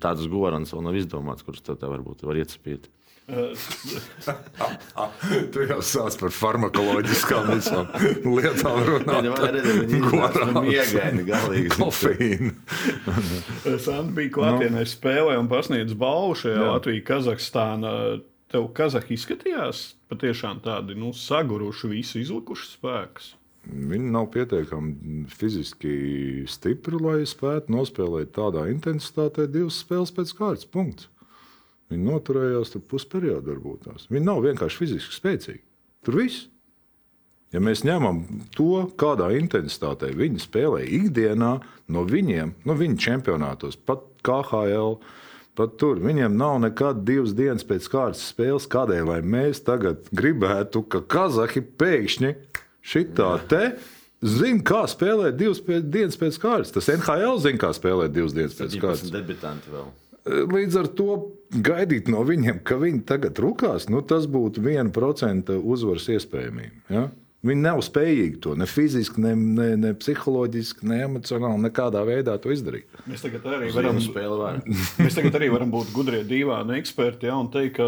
[0.00, 2.88] tādas gorans vēl nav izdomāts, kurus tev tā varbūt var iecipīt.
[5.52, 7.46] Tu jau sāc par farmakoloģiskām
[8.28, 9.24] lietām runāt.
[10.60, 11.70] Miegaini galīgi.
[11.72, 12.50] Kofeīnu.
[13.80, 16.68] Sandra bija klātienē spēlē un pasniedz balvu šajā Jā.
[16.74, 17.94] Latvijā-Kazahstānā.
[18.54, 19.78] Tev Kazahi izskatījās
[20.12, 23.32] patiešām tādi nu, saguruši, visi izlikuši spēkus.
[23.64, 25.94] Viņi nav pietiekami fiziski
[26.52, 30.68] stipri, lai spētu nospēlēt tādā intensitātē divas spēles pēc kārtas.
[30.68, 31.08] Punkts.
[31.92, 34.08] Viņi noturējās tur pusperiodi, varbūt tās.
[34.10, 35.62] Viņi nav vienkārši fiziski spēcīgi.
[36.06, 36.48] Tur viss.
[37.54, 38.24] Ja mēs ņemam
[38.56, 41.52] to, kādā intensitātē viņi spēlē ikdienā,
[41.94, 44.96] no viņiem, no viņu čempionātos, pat KHL,
[45.54, 48.66] pat tur viņiem nav nekad divas dienas pēc kārtas spēles.
[48.70, 52.32] Kādēļ mēs tagad gribētu, ka Kazahi pēkšņi
[52.82, 53.62] šitā te
[54.24, 56.74] zina, kā spēlēt divas pēc, dienas pēc kārtas?
[56.74, 59.14] Tas NHL zina, kā spēlēt divas dienas pēc kārtas.
[59.14, 59.92] debitanti vēl.
[60.24, 61.16] Līdz ar to
[61.52, 66.80] gaidīt no viņiem, ka viņi tagad rūkās, nu, tas būtu 1% uzvaras iespējamība.
[66.88, 67.04] Ja?
[67.44, 72.52] Viņi nav spējīgi to ne fiziski, ne, ne, ne psiholoģiski, ne emocionāli, nekādā veidā to
[72.54, 72.88] izdarīt.
[73.04, 74.00] Mēs tagad arī Varam
[75.04, 77.86] mēs tagad arī varam būt gudrie dīvaini eksperti ja, un teikt, ka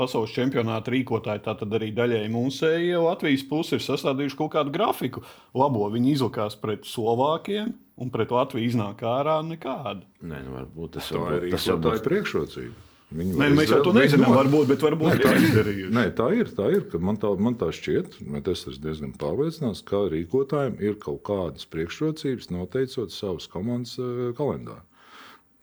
[0.00, 5.24] pasaules čempionāta rīkotāji, tātad arī daļēji mūsēji Latvijas pusi ir sastādījuši kaut kādu grafiku.
[5.52, 10.08] Labo viņi izlikās pret Slovākiem un pret Latviju iznāk ārā nekādu.
[10.24, 11.50] Nē, nu, varbūt tas jau ir.
[11.52, 12.93] Tas jau tā ir priekšrocība.
[13.14, 15.44] Nē, mēs jau to nezinām, viņi varbūt, bet varbūt Nē, tā ir.
[15.48, 15.90] izdarījuši.
[15.94, 16.48] Nē, tā ir.
[16.56, 20.80] Tā ir ka man, tā, man tā šķiet, bet es esmu diezgan pārliecināts, ka rīkotājiem
[20.82, 24.82] ir kaut kādas priekšrocības noteicot savas komandas eh, kalendāru.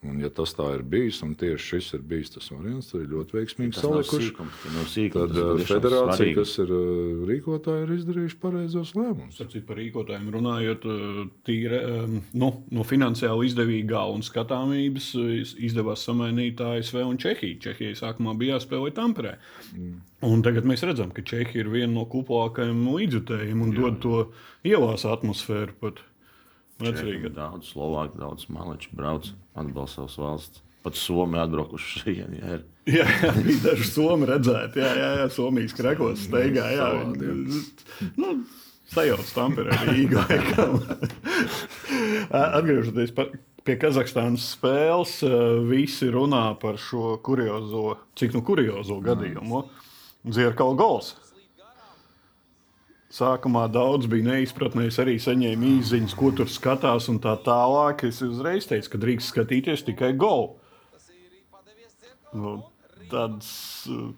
[0.02, 3.12] Un, ja tas tā ir bijis, un tieši šis ir bijis tas variants, tad ir
[3.12, 4.32] ļoti veiksmīgi salikuši.
[4.74, 6.34] nav sīkums, Tad tiešām federācija, svarīgi.
[6.40, 9.38] kas ir eh, rīkotāji, ir izdarījuši pareizos lēmumus.
[9.38, 15.12] Starp par rīkotājiem runājot, eh, tīri eh, nu, no finansiāli izdevīgā un skatāmības
[15.70, 17.62] izdevās samainīt ASV un Čehiju.
[17.62, 19.36] Čehijai sākumā bija jāspēlē Tamperē.
[19.76, 20.00] Mm.
[20.26, 24.24] Un tagad mēs redzam, ka Čehija ir viena no kuplākajiem līdzjutējiem un dod to
[24.66, 25.78] ielās atmosfēru.
[25.78, 26.02] Pat.
[26.84, 27.30] Vecrīga.
[27.36, 30.62] Daudz Slovāku, daudz Maliču brauc, atbalsta savas valsts.
[30.82, 32.18] Pat Somija atbraukuši šeit.
[32.18, 32.62] Jā, ir.
[32.98, 34.80] Jā, jā, bija daži somi redzēti.
[34.82, 36.64] Jā, jā, jā Somijas krekos steigā.
[36.74, 36.88] Jā,
[38.18, 38.32] nu,
[38.90, 40.24] sajauc Tamperē Rīgā.
[40.32, 40.80] laikam.
[42.34, 43.28] Atgriežoties pa-
[43.62, 45.20] pie Kazahstānas spēles,
[45.70, 49.62] visi runā par šo kuriozo, cik nu kuriozo gadījumu.
[50.34, 51.14] Zierkala gols.
[53.12, 58.06] Sākumā daudz bija neizpratnē, es arī saņēmu īsiņas, ko tur skatās, un tā tālāk.
[58.08, 60.54] Es uzreiz teicu, ka drīkst skatīties tikai golu.
[62.32, 62.54] Nu,
[63.12, 63.50] tāds
[63.92, 64.14] uh,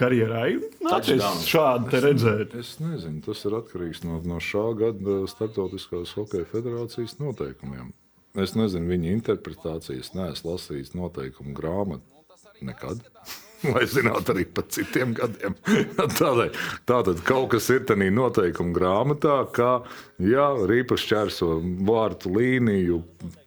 [0.00, 2.56] karjerā ir nācies šādi te redzēt.
[2.62, 7.92] Es nezinu, tas ir atkarīgs no, no šā gada Startautiskās hokeja federācijas noteikumiem.
[8.40, 13.02] Es nezinu, viņa interpretācijas, neesmu lasījis noteikumu grāmatu nekad.
[13.68, 15.56] Lai zinātu arī par citiem gadiem.
[16.20, 16.54] Tādēļ,
[16.88, 19.82] tātad kaut kas ir tādā noteikuma grāmatā, ka,
[20.24, 23.02] ja rīpas čērso vārtu līniju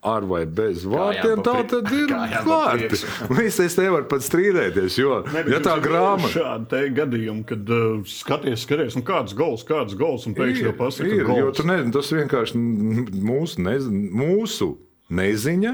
[0.05, 2.13] ar vai bez vārtiem, tā tad ir
[2.49, 2.99] vārti.
[3.33, 6.29] Viss es nevaru pat strīdēties, jo, Ne, ja tā ir grāmata.
[6.33, 10.75] Šādi te gadījumi, kad uh, skaties, skaties, nu kāds gols, kāds gols, un pēkšņi jau
[10.77, 14.73] pasaka, ir, jo tu nezini, tas vienkārši mūsu, nezin, mūsu
[15.13, 15.73] neziņa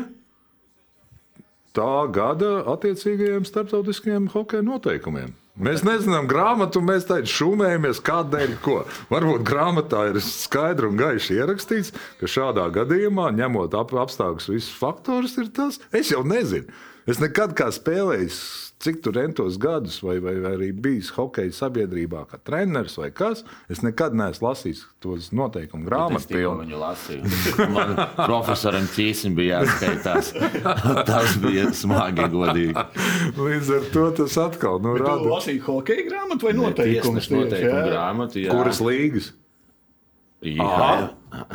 [1.78, 5.36] tā gada attiecīgajiem starptautiskajiem hokeja noteikumiem.
[5.60, 8.78] Mēs nezinām grāmatu, mēs tādā šūmējamies, kādēļ ko.
[9.12, 15.36] Varbūt grāmatā ir skaidri un gaiši ierakstīts, ka šādā gadījumā, ņemot ap, apstākļus, visus faktorus,
[15.42, 15.82] ir tas.
[15.92, 16.72] Es jau nezinu.
[17.10, 18.36] Es nekad kā spēlējis,
[18.80, 23.42] cik tur entos gadus, vai, vai, vai arī bijis hokeja sabiedrībā, kā treneris vai kas.
[23.72, 26.64] Es nekad neesmu lasījis tos noteikumu tikko pilnu.
[26.64, 27.68] viņu lasīju.
[27.76, 30.32] Man profesoram Čīsim bija jāskaitās.
[31.10, 32.86] Tas bija smagi, godīgi.
[33.40, 35.30] Līdz ar to tas atkal nu, Bet Tu rada.
[35.34, 37.28] lasīji hokeja grāmatu vai noteikumus?
[37.28, 38.44] Tiesneša noteikumu grāmatu.
[38.46, 38.56] jā.
[38.56, 39.34] Kuras līgas?
[40.46, 41.10] Jā,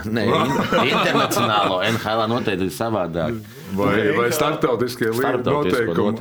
[0.07, 3.39] Nē, in- internacionālo NHL noteikti ir savādāk.
[3.75, 6.15] Vai, vai starptautiskie noteikumi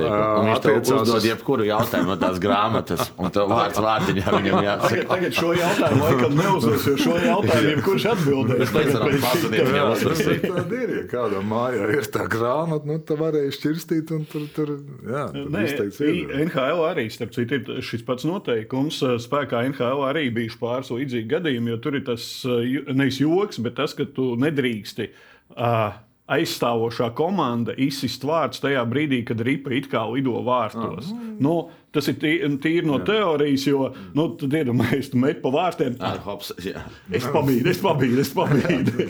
[0.47, 5.03] Viņš tev uzdod uz jebkuru jautājumu no tās grāmatas, un tev vārds vārdiņā viņam jāsaka.
[5.11, 8.73] tagad šo jautājumu laikam neuzdos, jo šo jautājumu jebkurš atbildēs.
[8.73, 10.47] Varam Tagad pēc pasūtīt šitā- viņam uzprasīt.
[10.47, 14.73] Tāda ir, ja kādam mājā ir tā grāmata, nu, tā varēja šķirstīt un tur, tur
[15.13, 16.35] jā, tur izteikts i- iedod.
[16.47, 18.97] NHL arī, starp citu, ir šis pats noteikums.
[19.27, 23.93] Spēkā NHL arī bijuši pāris līdzīgi gadījumi, jo tur ir tas nevis joks, bet tas,
[23.97, 25.93] ka tu nedrīksti uh,
[26.33, 31.11] aizstāvošā komanda izsist vārds tajā brīdī, kad ripa it kā lido vārtos.
[31.43, 35.95] Nu, tas ir tī- tīri no teorijas, jo nu, tad iedomājies, tu met pa vārtiem.
[36.03, 36.81] Ar hops, jā.
[37.13, 39.07] Es pabīdu, es pabīdu, es pabīdu.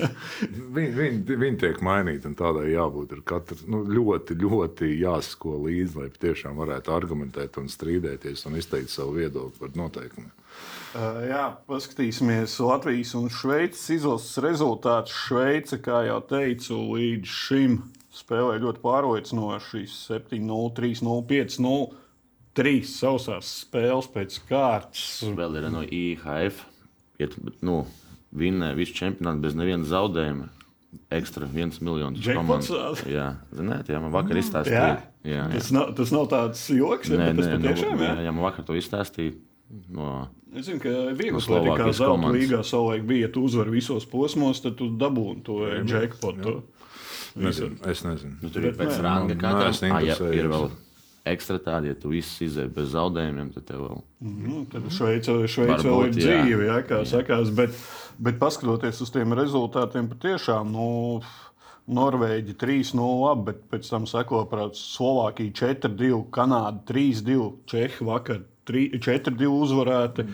[0.74, 3.18] Viņi, viņi, viņi tiek mainīti, un tādai jābūt.
[3.18, 8.94] Ir katra, nu, ļoti, ļoti jāsako līdzi, lai tiešām varētu argumentēt un strīdēties un izteikt
[8.94, 10.32] savu viedokli par noteikumiem.
[10.94, 15.16] Uh, jā, paskatīsimies Latvijas un Šveices izlases rezultātus.
[15.26, 17.80] Šveice, kā jau teicu, līdz šim
[18.14, 22.03] spēlē ļoti pārliecinoši 7-0, 3-0, 5-0.
[22.54, 25.24] Trīs sausās spēles pēc kārtas.
[25.38, 26.60] Vēl ir no IHF.
[27.22, 27.84] Iet, nu,
[28.34, 30.50] Vinnē visu čempionātu bez neviena zaudējuma.
[31.14, 32.22] Ekstra viens miljons.
[33.10, 34.86] Jā, zināt, jā, man vakar Jā, izstāstīja.
[35.26, 35.44] Jā, jā.
[35.54, 38.14] Tas, nav, tas nav tāds joks, Nē, bet tas nē, patiešām nu, jā.
[38.14, 39.34] jā, jā, man vakar to izstāstīja.
[39.90, 40.10] No,
[40.54, 44.60] Es zinu, ka viegli atletikā Slovākijas zelta līgā savulaik bija, ja tu uzvari visos posmos,
[44.62, 45.56] tad tu dabūni to
[45.90, 46.60] jackpotu.
[47.42, 48.36] Nezinu, es nezinu.
[48.44, 49.72] nu, tur ir Bet pēc nē, ranga katram.
[49.74, 50.52] neesmu Ah, ir
[51.28, 54.04] ekstra tādi, ja tu viss izēji bez zaudējumiem, tad tev vēl.
[54.28, 56.38] Nu, tad Šveice, Šveice vēl ir jā.
[56.44, 57.52] dzīve, ja, kā sakās.
[57.56, 57.76] Bet,
[58.20, 60.88] bet paskatoties uz tiem rezultātiem, patiešām nu,
[61.94, 64.46] Norvēģi 3-0, labi, bet pēc tam seko
[64.80, 70.28] Slovākija 4-2, Kanāda 3-2, Čehi vakar 3 4-2 uzvarēti.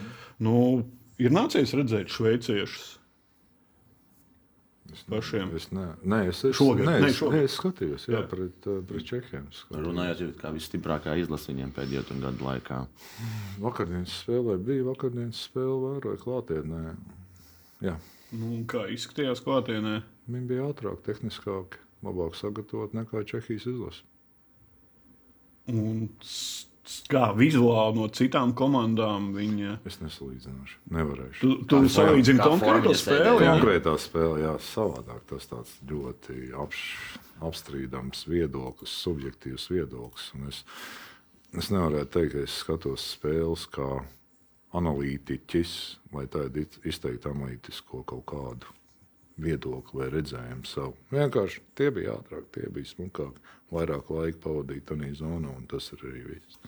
[0.45, 0.84] Nu,
[1.17, 2.98] ir nācies redzēt šveiciešus.
[5.07, 5.51] Pašiem.
[5.55, 6.85] Es, ne, nē, es, es, Šogad?
[6.89, 7.45] Nē, es, šogad.
[7.47, 8.21] es skatījos jā, Jā.
[8.31, 9.47] pret, pret Čehiem.
[9.71, 12.81] Runājot jau kā visstiprākā izlase viņiem pēdējo gadu laikā.
[13.63, 16.95] Vakardienas spēlē bija vakardienas spēle, vēroja klātienē.
[17.85, 17.95] Jā,
[18.29, 20.03] Nu, kā izskatījās klātienē?
[20.29, 24.03] viņi bija ātrāk, tehniskāk, labāk sagatavot nekā Čehijas izlase.
[25.69, 26.03] Un
[27.12, 29.78] kā vizuāli no citām komandām viņa.
[29.89, 31.39] Es nesalīdzināšu, nevarēšu.
[31.41, 33.45] Tu, tu salīdzini konkrēto spēli.
[33.45, 33.54] jā?
[33.56, 35.21] Konkrētā spēlē, jā, savādāk.
[35.30, 36.82] Tas tāds ļoti apš,
[37.49, 40.32] apstrīdams viedoklis, subjektīvs viedoklis.
[40.38, 40.63] Un Es,
[41.58, 43.89] es nevaru teikt, ka es skatos spēles kā
[44.78, 45.71] analītiķis,
[46.13, 48.78] lai tādu izteiktu analītisko kaut kādu
[49.43, 50.97] viedokli vai redzējumu savu.
[51.13, 53.39] Vienkārši tie bija ātrāk, tie bija smukāk,
[53.73, 56.62] vairāk laika pavadīt tajā zonā, un tas ir arī viss.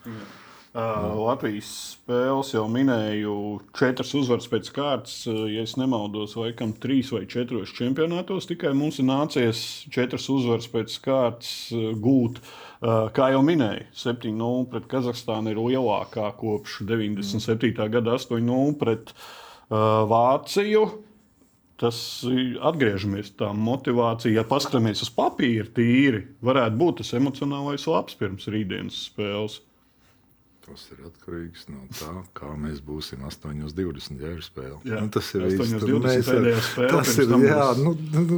[0.71, 3.33] Uh, Latvijas spēles jau minēju,
[3.75, 5.17] četras uzvaras pēc kārtas.
[5.27, 10.95] uh, Ja nemaldos, laikam trīs vai četros čempionātos tikai mums ir nācies četras uzvaras pēc
[11.03, 12.39] kārtas uh, gūt.
[12.79, 17.75] Uh, Kā jau minēju, 7-0 pret Kazahstānu ir lielākā kopš 97.
[17.91, 20.87] gada 8-0 pret uh, Vāciju.
[21.81, 21.97] Tas
[22.61, 24.35] atgriežamies tā motivācija.
[24.37, 29.59] Ja paskatāmies uz papīra, tīri varētu būt tas emocionālais labs pirms rītdienas spēles.
[30.61, 34.75] Tas ir atkarīgs no tā, kā mēs būsim 8,20 jēra spēle.
[34.85, 37.95] Jā, nu, tas ir 8:20 Tur mēs ar- pēdējā spēle, Tas ir jā, būs- nu,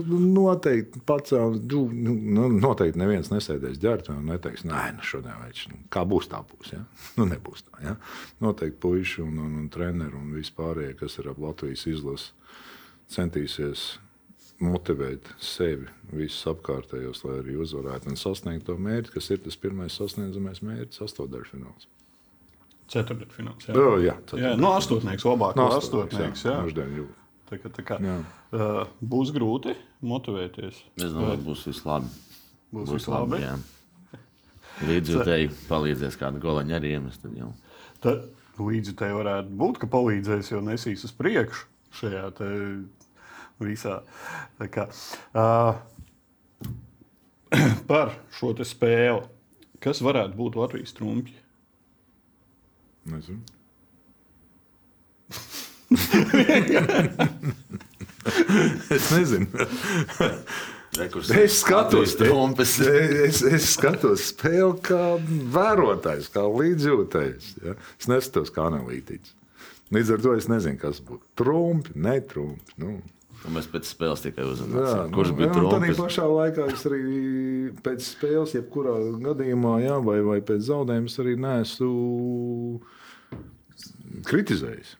[0.07, 1.35] nu, noteikti pats.
[1.35, 6.31] Nu, nu, noteikti neviens nesēdēs ģērbtuvē un neteiks, nē, nu, šodien vairs nu, kā būs,
[6.31, 6.71] tā būs.
[6.77, 6.79] Ja?
[7.19, 7.83] Nu, nebūs tā.
[7.89, 7.97] Ja?
[8.39, 12.31] Noteikti puiši un, un, un treneri un vispārējie, kas ir ap Latvijas izlases,
[13.13, 13.85] centīsies
[14.63, 19.95] motivēt sevi, visus apkārtējos, lai arī uzvarētu un sasniegtu to mērķi, kas ir tas pirmais
[19.99, 21.89] sasniedzamais mērķis, astotdaļfināls.
[22.93, 23.67] Ceturtdaļfināls.
[23.69, 26.43] Jā, Jā, jā, jā no astotnieks, labāk no No astotnieks.
[26.45, 26.57] Jā.
[26.61, 27.07] Moždien jū.
[27.49, 28.15] Tā kā, tā kā, Jā.
[28.55, 29.73] uh, būs grūti
[30.05, 30.79] motivēties.
[30.99, 32.11] Es domāju, ka būs viss labi.
[32.73, 33.41] Būs viss labi.
[33.43, 33.55] jā.
[34.87, 37.21] Līdzjūtēji palīdzēs kādu golaņu arī iemest.
[37.21, 37.51] tad jau.
[38.01, 38.23] Tad
[38.57, 41.67] līdzi tai varētu būt, ka palīdzēs, jo nesīs uz priekšu
[41.99, 42.47] šajā te
[43.61, 44.01] visā.
[44.59, 44.83] Tā Kā,
[45.37, 45.73] uh,
[47.89, 49.23] par šo te spēli.
[49.83, 51.33] Kas varētu būt Latvijas trumpi?
[53.11, 53.41] Nezinu.
[58.95, 59.47] es nezinu.
[60.97, 62.79] Rekurs, Es skatos, trumpes.
[63.27, 65.17] es, es skatos spēli kā
[65.53, 67.55] vērotājs, kā līdzjūtējs.
[67.65, 67.73] Ja?
[67.97, 69.33] Es neskatos kā analītiķis.
[69.93, 72.77] Līdz ar to es nezinu, kas būtu trumpi, netrumpi.
[72.81, 72.95] Nu,
[73.43, 76.67] Un mēs pēc spēles tikai jā, uzzināsim, kurš nu, bija jā, un Tādā pašā laikā
[76.71, 77.01] es arī
[77.83, 78.93] pēc spēles, jebkurā
[79.25, 81.89] gadījumā, jā, vai, vai pēc zaudējuma, arī neesmu
[84.29, 84.97] kritizējis.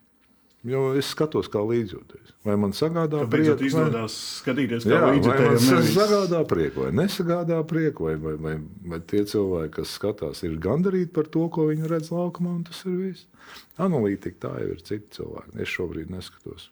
[0.64, 2.30] Jo es skatos, kā līdzjūties.
[2.48, 7.58] Vai man sagādā prieku, vai- izdodas skatīties, kā Jā, vai man sagādā prieku, vai nesagādā
[7.68, 8.54] prieku, vai, vai, vai,
[8.94, 12.80] vai tie cilvēki, kas skatās, ir gandarīti par to, ko viņi redz laukumā, un tas
[12.88, 13.28] ir viss.
[13.76, 15.60] Analītika tā jau ir citi cilvēki.
[15.60, 16.70] Es šobrīd neskatos.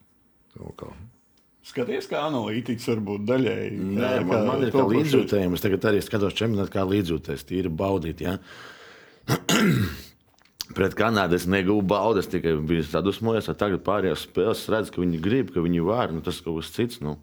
[0.55, 0.87] to kā.
[1.61, 3.73] Skaties, kā analītiķis var būt daļēji.
[3.77, 5.57] Nē, tā man, man ir kā līdzjūtējiem.
[5.57, 8.23] Es tagad arī skatos čempionātu kā līdzjūtējs, tīri baudīt.
[8.25, 8.37] Ja?
[10.77, 13.51] Pret Kanādu es negūstu baudas, tikai biju sadusmojies.
[13.59, 16.13] Tagad pārējās spēles es redzu, ka viņi grib, ka viņi var.
[16.15, 17.01] Nu, tas kaut kas cits.
[17.03, 17.17] Nu.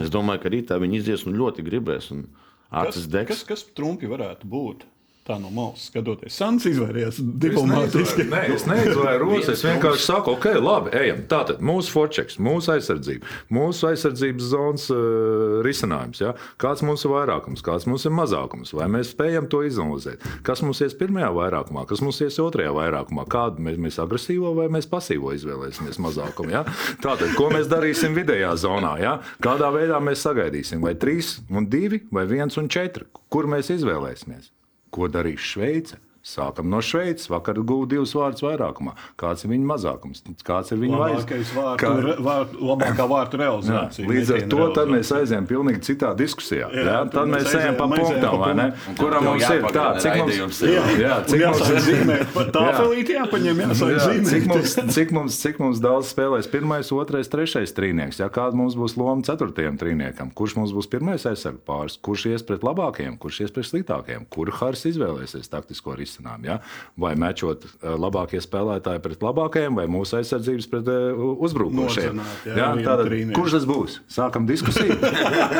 [0.00, 2.08] Es domāju, ka rītā viņi izies un ļoti gribēs.
[2.14, 2.24] Un
[2.70, 3.30] Kas, degs.
[3.30, 4.82] kas, kas trumpi varētu būt?
[5.26, 6.36] Tā no malas skatoties.
[6.38, 8.28] Sans izvairījās diplomātiski.
[8.30, 9.48] Nē, es neizvēru rokas.
[9.56, 11.22] Es vienkārši saku, ok, labi, ejam.
[11.30, 16.20] Tātad mūsu forčeks, mūsu aizsardzība, mūsu aizsardzības zonas uh, risinājums.
[16.22, 16.34] Ja?
[16.62, 20.22] Kāds mums ir vairākums, kāds mums ir mazākums, vai mēs spējam to izanalizēt?
[20.46, 24.68] Kas mums ies pirmajā vairākumā, kas mums ies otrajā vairākumā, kādu mēs, mēs agresīvo vai
[24.76, 26.54] mēs pasīvo izvēlēsimies mazākumu.
[26.54, 26.66] Ja?
[27.02, 28.96] Tātad, ko mēs darīsim vidējā zonā?
[29.02, 29.16] Ja?
[29.42, 30.84] Kādā veidā mēs sagaidīsim?
[30.86, 33.08] Vai trīs un divi, vai viens un četri?
[33.32, 34.52] Kur mēs izvēlēsimies?
[34.90, 35.98] Ko darīs Šveice?
[36.26, 37.28] Sākam no Šveices.
[37.30, 38.96] Vakar gūta divas vārdas vairākumā.
[39.20, 40.22] Kāds ir viņa mazākums?
[40.42, 44.08] Kāds ir viņa Labākais vārtu, Kā- vārtu, labākā vārtu Jā, realizācija.
[44.10, 44.94] līdz ar to tad realizācija.
[44.96, 46.66] mēs aizējām pilnīgi citā diskusijā.
[46.66, 48.66] Jā, Jā, jā, tad mēs ejam aizējām- pa pa vai ne?
[48.72, 48.96] punktam.
[48.98, 50.68] Kuram mums ir tā, cik mums ir?
[50.98, 51.78] Jā, cik mums ir?
[51.86, 52.74] zīmēt, pat tā Jā.
[52.80, 54.46] felīte jāpaņem, jāsāk Jā, cik, zīmēt.
[54.50, 58.18] mums, cik, mums, cik mums daudz spēlēs pirmais, otrais, trešais trīnieks?
[58.18, 60.34] Ja, kāda mums būs loma ceturtajam trīniekam?
[60.34, 61.98] Kurš mums būs pirmais aizsardzības pāris?
[62.02, 64.26] Kurš ies pret labākajiem, kurš ies pret sliktākajiem?
[64.28, 66.14] Kur Hārs izvēlēsies taktisko risinājumu?
[66.46, 66.58] Ja?
[66.96, 72.20] Vai mečot eh, labākie spēlētāji pret labākajiem, vai mūsu aizsardzības pret eh, uzbrukošiem?
[72.46, 72.70] Jā, Ja?
[72.74, 73.98] vienu Tātad, kurš tas būs?
[74.16, 74.96] Sākam diskusiju.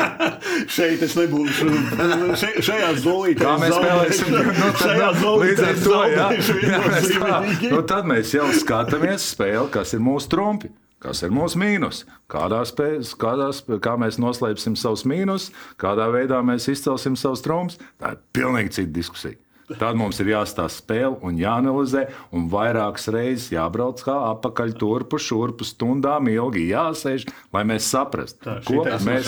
[0.77, 1.69] Šeit es nebūšu.
[2.41, 4.33] Še, šajā zolītē Kā mēs spēlēsim?
[4.33, 7.71] Nu, tad, Šajā nu, līdz ar to, jā, jā, mēs tā, viennozīmīgi.
[7.73, 10.73] nu, tad mēs jau skatāmies spēli, kas ir mūsu trumpi.
[10.97, 11.99] Kas ir mūsu mīnus?
[12.25, 12.87] Kādā spē,
[13.21, 17.77] kādā, spē- kā mēs noslēpsim savus mīnus, kādā veidā mēs izcelsim savus trumpus?
[18.01, 19.37] Tā ir pilnīgi cita diskusija.
[19.67, 25.67] Tad mums ir jāstāsta spēle un jāanalizē, un vairākas reizes jābrauc kā apakaļ, turpu, šurpu,
[25.67, 29.27] stundām ilgi jāsēž, lai mēs saprastu, Tā, ko šitais mēs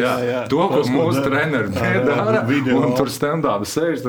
[0.00, 0.40] jā, jā.
[0.48, 2.42] To, ko mūsu treneri dara,
[2.78, 4.06] un tur stand-up sēž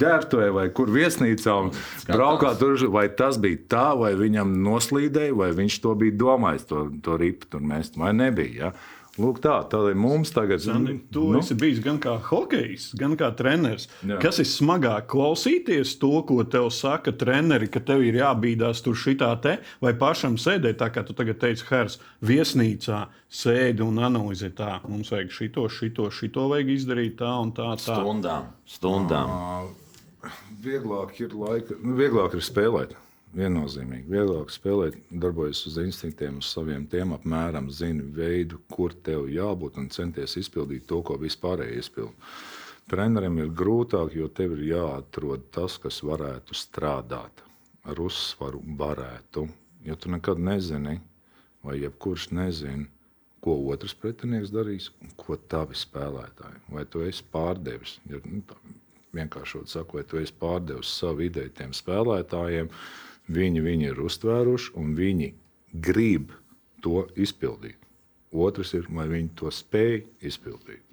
[0.00, 1.72] ģērbtuvē vai kur viesnīcā un
[2.08, 6.86] braukā tur, vai tas bija tā, vai viņam noslīdēja, vai viņš to bija domājis, to,
[7.04, 8.70] to ripu tur mest, vai nebija.
[8.70, 8.72] Ja?
[9.18, 10.62] Lūk, tā, tā ir mums tagad.
[10.62, 11.40] Sandi, tu nu?
[11.40, 13.88] esi bijis gan kā hokejs, gan kā treneris.
[14.06, 14.20] Jā.
[14.22, 19.32] Kas ir smagāk klausīties to, ko tev saka treneri, ka tev ir jābīdās tur šitā
[19.42, 24.78] te, vai pašam sēdēt, tā kā tu tagad teici, Hers, viesnīcā sēdi un analizē tā.
[24.86, 27.72] Mums vajag šito, šito, šito vajag izdarīt tā un tā.
[27.74, 27.98] tā.
[27.98, 28.54] Stundām.
[28.70, 29.34] Stundām.
[30.62, 32.94] Vieglāk ir, laika, nu, vieglāk ir spēlēt.
[33.36, 34.08] Viennozīmīgi.
[34.08, 39.90] Vieglāk spēlēt, darbojas uz instinktiem, uz saviem tiem apmēram, zini veidu, kur tev jābūt un
[39.92, 42.30] centies izpildīt to, ko vispārēji izpildīt.
[42.88, 47.42] Trenerim ir grūtāk, jo tev ir jāatrod tas, kas varētu strādāt
[47.84, 49.44] ar uzsvaru, varētu.
[49.84, 50.96] Jo tu nekad nezini,
[51.64, 52.88] vai jebkurš nezina,
[53.44, 56.62] ko otrs pretinieks darīs un ko tavi spēlētāji.
[56.74, 57.98] Vai tu esi pārdevis?
[58.10, 58.56] Ja, nu, tā,
[59.16, 62.72] vienkāršot sakot, vai tu esi pārdevis savu ideju tiem spēlētājiem,
[63.32, 65.32] viņi, viņi ir uztvēruši un viņi
[65.84, 66.32] grib
[66.84, 67.78] to izpildīt.
[68.32, 70.84] Otrs ir, vai viņi to spēj izpildīt.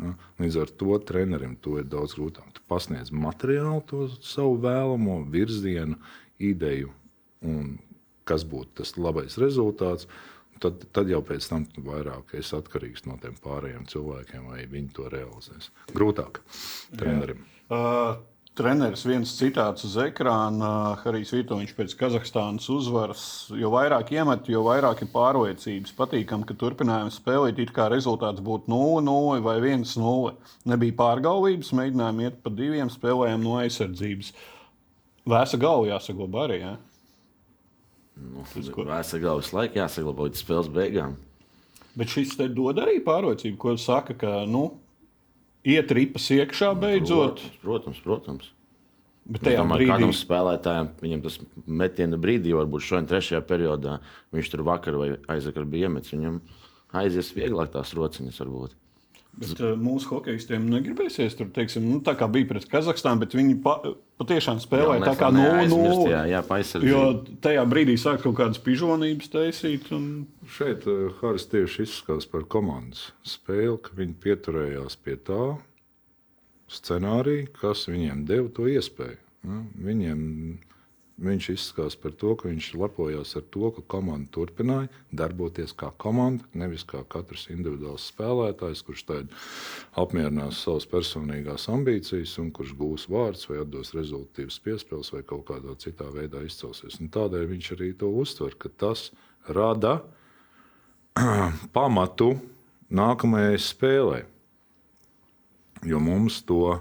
[0.00, 0.12] Ja?
[0.40, 2.48] Līdz ar to trenerim to ir daudz grūtāk.
[2.56, 5.98] Tu pasniedz materiālu, to savu vēlamo virzienu,
[6.36, 6.92] ideju,
[7.44, 7.76] un
[8.28, 10.08] kas būtu tas labais rezultāts.
[10.60, 15.10] Tad, tad jau pēc tam vairāk esi atkarīgs no tiem pārējiem cilvēkiem, vai viņi to
[15.12, 15.68] realizēs.
[15.92, 16.40] Grūtāk
[16.96, 17.42] trenerim.
[17.68, 18.16] Uh,
[18.56, 23.22] treneris viens citāts uz ekrāna, Harijs Vitoņš pēc Kazahstānas uzvaras.
[23.56, 25.92] Jo vairāk iemet, jo vairāk ir pārliecības.
[25.98, 30.34] Patīkam, ka turpinājām spēlēt, it kā rezultāts būtu 0-0 vai 1-0.
[30.72, 34.32] Nebija pārgalvības, mēģinājām iet pa diviem, spēlējām no aizsardzības.
[35.26, 36.58] Vēsa galva jāsaglabā arī.
[36.62, 36.74] Ja?
[38.16, 41.16] Vēsturē galvas laika jāsaglabā līdz spēles beigām.
[41.96, 44.68] Bet šis te dod arī pārliecību, ko saka, ka nu,
[45.66, 47.42] iet ripas iekšā beidzot.
[47.64, 48.52] Protams, protams.
[49.26, 53.96] Bet tajā domāju, brīdī kādam spēlētājam, viņam tas metiena brīdī, varbūt šodien, trešajā periodā,
[54.34, 56.12] viņš tur vakar vai aizvakar bija iemetis.
[56.14, 56.38] Viņam
[57.02, 58.76] aizies vieglāk tās rociņas, varbūt.
[59.36, 63.58] Bet uh, mūsu hokeistiem negribēsies tur, teiksim, nu, tā kā bija pret Kazahstānu, bet viņi
[63.64, 63.74] pa,
[64.16, 66.06] patiešām spēlēja tā kā 0-0.
[66.08, 67.36] Jā, jā Jo paizsardzība.
[67.44, 69.90] tajā brīdī sāk kaut kādas pižonības taisīt.
[69.92, 70.06] Un...
[70.56, 75.42] Šeit uh, Haris tieši izskatās par komandas spēli, ka viņi pieturējās pie tā
[76.72, 79.20] scenārija, kas viņiem deva to iespēju.
[79.46, 79.60] Ja?
[79.90, 80.22] Viņiem
[81.16, 86.44] viņš izsakās par to, ka viņš lepojās ar to, ka komanda turpināja darboties kā komanda,
[86.52, 89.04] nevis kā katrs individuāls spēlētājs, kurš
[89.96, 95.76] apmierinās savas personīgās ambīcijas un kurš gūs vārdus vai atdos rezultātus piespēles vai kaut kādā
[95.80, 97.00] citā veidā izcelsies.
[97.00, 99.10] Un tādēļ viņš arī to uztver, ka tas
[99.48, 100.02] rada
[101.76, 102.34] pamatu
[102.92, 104.24] nākamajai spēlei.
[105.86, 106.76] Jo mums to,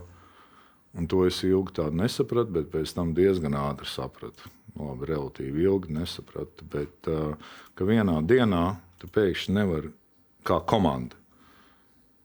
[0.96, 4.52] un to es ilgi tādu nesapratu, bet pēc tam diezgan ātri sapratu.
[4.76, 8.64] Labi, relatīvi ilgi nesapratu, bet ka vienā dienā
[9.00, 9.94] tu pēkšņi nevari
[10.44, 11.16] kā komanda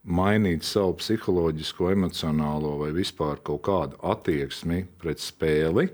[0.04, 5.90] mainīt savu psiholoģisko, emocionālo vai vispār kaut kādu attieksmi pret spēli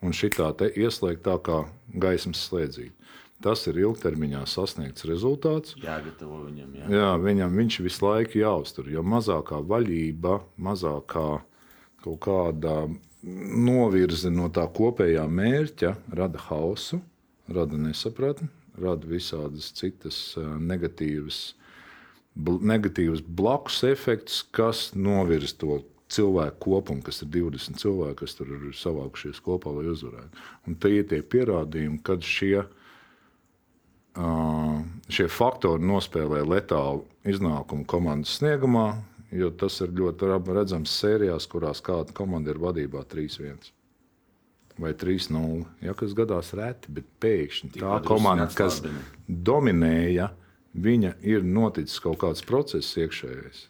[0.00, 2.96] un šitā te ieslēgt tā kā gaismas slēdzīt.
[3.40, 5.72] Tas ir ilgtermiņā sasniegts rezultāts.
[5.80, 6.74] Jāgatavo viņam.
[6.76, 6.88] Jā.
[6.92, 8.90] Jā, viņam viņš visu laiku jāuztur.
[8.92, 11.40] Jo mazākā vaļība, mazākā
[12.04, 12.74] kaut kāda
[13.22, 17.00] novirze no tā kopējā mērķa rada hausu,
[17.50, 18.48] rada nesapratni,
[18.80, 21.40] rada visādas citas eh, negatīvas,
[22.40, 25.80] negatīvas blakus efektus, kas novirza to
[26.10, 30.46] cilvēku kopumu, kas ir 20 cilvēki, kas tur ir savākušies kopā, lai uzvarētu.
[30.66, 32.64] Un tie ir tie pierādījumi, kad šie
[34.10, 41.82] Uh, šie faktori nospēlē letālu iznākumu komandas sniegumā, jo tas ir ļoti redzams sērijās, kurās
[41.84, 43.70] kāda komanda ir vadībā 3-1
[44.80, 45.64] vai 3-0.
[45.84, 48.80] Ja, kas gadās reti, bet pēkšņi tā drusku komanda, kas
[49.28, 50.30] dominēja,
[50.72, 53.66] viņa ir noticis kaut kāds process iekšējais.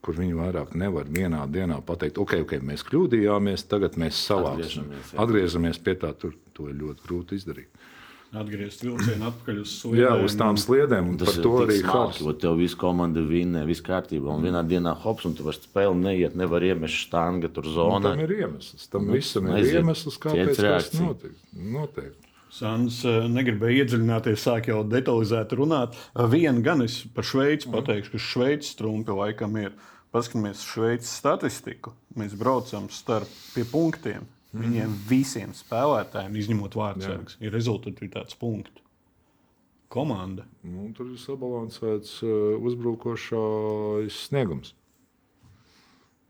[0.00, 4.86] Kur viņi vairāk nevar vienā dienā pateikt, ok, ok, mēs kļūdījāmies, tagad mēs savāksim.
[4.86, 5.18] Atgriežamies, jā.
[5.24, 7.82] Atgriežamies pie tā, tur to ir ļoti grūti izdarīt.
[8.30, 10.24] Atgriezt vilcienu atpakaļ uz Jā, sliedēm.
[10.24, 11.78] uz tām sliedēm, un Tas par ir to arī
[12.20, 14.30] jo tev viss komanda vinnē, viss kārtībā.
[14.36, 18.12] Un vienā dienā hops, un tu vairs spēli neiet, nevar iemest štanga tur zonā.
[18.14, 18.86] Tam ir iemesls.
[18.92, 19.80] Tam visam ir aiziet.
[19.82, 21.34] iemesls, kāpēc tas notiek.
[21.58, 22.30] Noteikti.
[22.50, 25.94] Sāns eh, negribēja iedziļināties, sāk jau detalizēti runāt.
[26.14, 29.74] Eh, Vienu gan es par Šveici pateikšu, ka Šveices trumpi laikam ir.
[30.14, 31.92] Paskatāmies Šveices statistiku.
[32.18, 34.26] Mēs braucam starp pie punktiem.
[34.52, 38.82] Viņiem visiem spēlētājiem, izņemot vārdsargus, ir rezultāts punkts.
[39.90, 40.44] Komanda.
[40.62, 44.74] Nu, tur ir sabalansēts uh, uzbrukošais sniegums.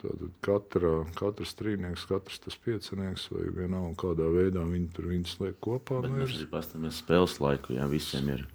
[0.01, 5.59] Tātad katra, katrs trīnieks, katrs tas piecinieks, vai vienalga kādā veidā viņi tur viņus liek
[5.61, 5.99] kopā.
[6.01, 8.47] Bet nu, mēs ir- arī paskatāmies spēles laiku, jā, visiem ir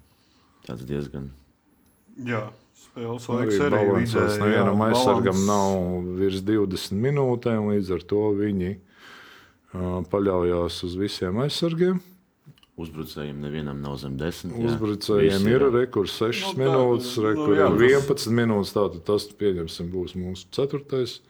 [0.66, 1.28] tāds diezgan.
[2.18, 4.16] Jā, spēles Arī laiks arī balansēts.
[4.16, 5.46] vidēji, Nevienam jā, aizsargam balans.
[5.46, 8.72] nav virs 20 minūtēm, līdz ar to viņi
[9.74, 12.00] paļaujas uz visiem aizsargiem.
[12.76, 14.52] Uzbrucējiem nevienam nav zem desmit.
[14.60, 14.66] jā.
[14.68, 18.72] Uzbrucējiem Visi ir rekurs 6 Nu, minūtes, nu, rekurs tas- 11 minūtes.
[18.76, 21.20] Tātad tas, pieņemsim, būs mūsu 4.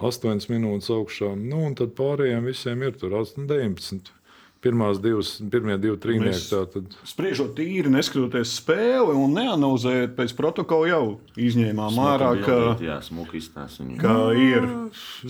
[0.00, 1.34] 8 minūtes augšā.
[1.36, 4.10] Nu, un tad pārējiem visiem ir tur 8, 19.
[4.66, 6.82] Pirmās divas, pirmie divi trīnieki.
[7.06, 11.02] Spriežot tīri, neskatoties spēli un neanalizējot pēc protokola, jau
[11.38, 12.98] izņēmām ārā, ka, Jā,
[14.02, 14.66] ka ir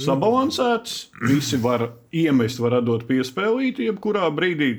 [0.01, 0.99] sabalansēts.
[1.27, 4.71] Visi var iemest, var dot piespēlīt, jebkurā brīdī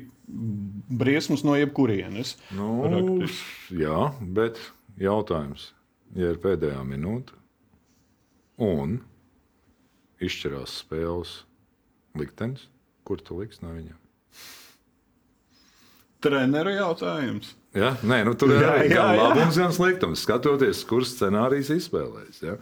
[0.89, 2.35] briesmas no jebkurienes.
[2.55, 3.77] Nu, Praktiski.
[3.83, 4.59] jā, bet
[4.99, 5.71] jautājums,
[6.17, 7.35] ja ir pēdējā minūte
[8.57, 8.99] un
[10.23, 11.37] izšķirās spēles
[12.17, 12.67] liktenis,
[13.07, 14.06] kur tu liks no viņiem?
[16.23, 17.53] Treneru jautājums.
[17.77, 17.91] Ja?
[18.01, 19.17] Nē, nu, tur ir Jā, arī jā, jā.
[19.21, 20.23] labums, gan sliktums.
[20.25, 22.39] Skatoties, kurš scenārijs izspēlēs.
[22.41, 22.55] Ja?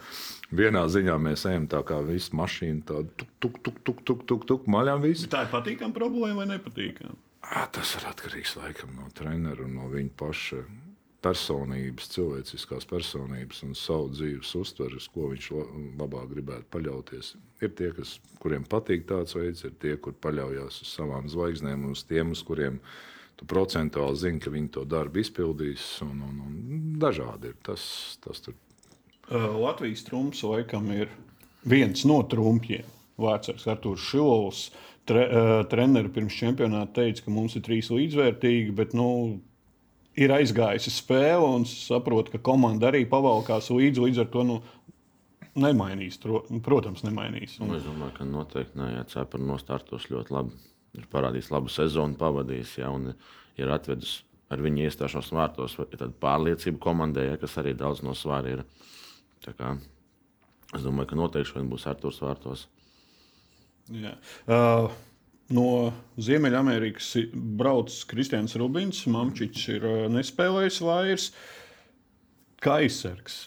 [0.56, 4.66] Vienā ziņā mēs ejam tā kā visa mašīna, tāda tuk, tuk, tuk, tuk, tuk, tuk,
[4.70, 5.30] maļām visu.
[5.32, 7.16] Tā ir patīkama problēma vai nepatīkama?
[7.72, 10.60] Tas ir atkarīgs laikam no treneru un no viņa paša
[11.26, 15.66] personības, cilvēciskās personības un savu dzīves uztveres, ko viņš la-
[16.04, 17.34] labāk gribētu paļauties.
[17.62, 22.04] Ir tie, kas, kuriem patīk tāds veids, ir tie, kur paļaujas uz savām zvaigznēm, uz
[22.04, 22.80] tiem, uz kuriem
[23.36, 25.88] tu procentuāli zini, ka viņi to darbu izpildīs.
[26.06, 28.54] Un, un, un dažādi ir tas, tas tur.
[29.30, 31.10] Latvijas trumps laikam ir
[31.66, 32.86] viens no trumpiem.
[33.18, 34.70] Vārtsargs Arthurs Šilovs.
[35.06, 35.22] Tre,
[35.70, 39.38] treneris pirms čempionāta teica, ka mums ir trīs līdzvērtīgi, bet nu,
[40.16, 44.04] ir aizgājusi spēle un saprot, ka komanda arī pavalkās līdzi.
[44.04, 44.58] Līdz ar to nu,
[45.58, 46.20] nemainīs.
[46.64, 47.58] Protams, nemainīs.
[47.60, 50.62] Un, Es domāju, ka noteikti nē, jā, Cepura nostārtos ļoti labi.
[50.96, 53.10] Ir parādījis labu sezonu, pavadījis, ja, un
[53.60, 55.74] ir atvedis ar viņu iestāšanos vārtos.
[55.92, 58.64] Ir pārliecība komandai, ja, kas arī daudz no svāra ir.
[59.46, 59.74] Kā
[60.74, 62.64] Es domāju, ka noteikti šodien būs Arthurs vārtos.
[63.94, 64.16] Jā.
[64.50, 64.88] Uh,
[65.54, 69.04] no Ziemeļamerikas brauc Kristians Rubins.
[69.10, 71.30] Mamčičs ir uh, nespēlējis vairs.
[72.62, 73.46] Kā aizsargs,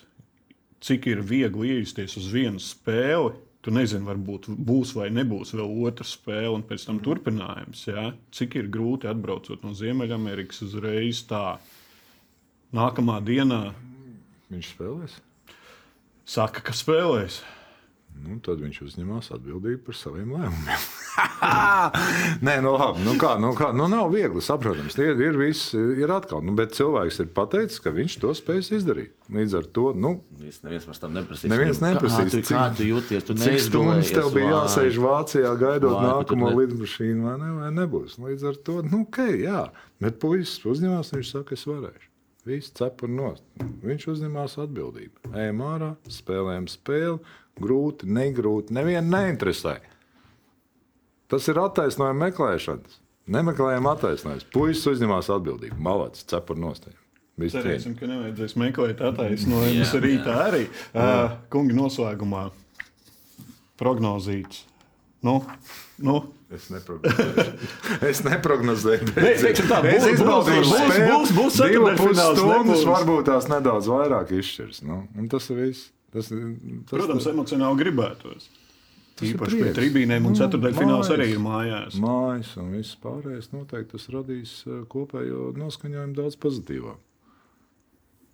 [0.85, 3.33] cik ir viegli iejusties uz vienu spēli.
[3.35, 7.85] Tu tu nezini, varbūt būs vai nebūs vēl otra spēle, un pēc tam turpinājums.
[7.89, 8.09] Ja?
[8.35, 11.59] Cik ir grūti atbraucot no Ziemeļamerikas uzreiz tā.
[12.75, 13.73] Nākamā dienā
[14.49, 15.15] Viņš spēlēs.
[16.25, 17.43] saka, ka spēlēs.
[18.19, 20.81] Nu, tad viņš uzņemās atbildību par saviem lēmumiem.
[22.45, 24.97] Nē, nu, labi, nu kā, nu kā, nu nav viegli saprotams.
[24.99, 29.13] Ir, ir viss, ir atkal, nu, bet cilvēks ir pateicis, ka viņš to spēs izdarīt.
[29.33, 31.51] Līdz ar to, nu, Viss neviens vairs tam neprasīs.
[31.51, 33.25] Neviens Kā neprasīs, tu, cik- kā tu jūties?
[33.29, 35.15] Tu cik stundas tev bija jāsēž vā.
[35.19, 38.19] Vācijā gaidot Vai, nākamo ne- lidmašīnu, vai, ne, vai nebūs.
[38.21, 39.63] Līdz ar to, nu, ok, jā.
[40.03, 42.05] Bet puisis uzņemās, viņš saka, es varēšu.
[42.47, 43.43] Viss cepur nost.
[43.83, 45.33] Viņš uzņemās atbildību.
[45.37, 47.19] Ejam ārā, spēlējam spēli,
[47.61, 49.77] grūti, negrūti, nevienu neinteresē.
[51.29, 52.97] Tas ir attaisnojuma meklēšanas.
[53.29, 54.47] Nemeklējam attaisnojumus.
[54.53, 55.77] Puisis uzņemās atbildību.
[55.85, 56.87] Malacis, cepur nost.
[57.39, 60.63] Viss Cerēsim, ka nevajadzēs meklēt attaisnojumus rītā arī.
[60.91, 62.47] Uh, kungi noslēgumā
[63.79, 64.65] prognozīts.
[65.23, 65.43] Nu,
[65.99, 66.17] nu.
[66.49, 67.51] Es neprognozēju.
[68.09, 69.11] es neprognozēju.
[69.13, 71.09] Nē, teiksim tā, es būs- izbaudīju būs- būs- spēli.
[71.11, 72.87] būs- būs Divu pus ceturtdaļfināls, stundas nebūs.
[72.89, 74.79] varbūt tās nedaudz vairāk izšķirs.
[74.89, 75.91] Nu, un tas ir viss.
[76.13, 78.49] Tas, tas, Protams, emocionāli gribētos.
[79.19, 81.97] ir Īpaši pie tribīnēm, un ceturdaļfināls arī ir mājās.
[81.99, 86.99] Mājas un viss pārējais noteikti tas radīs eh, kopējo noskaņojumu daudz pozitīvāk.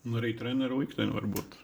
[0.05, 1.57] Un arī treneru likteni varbūt.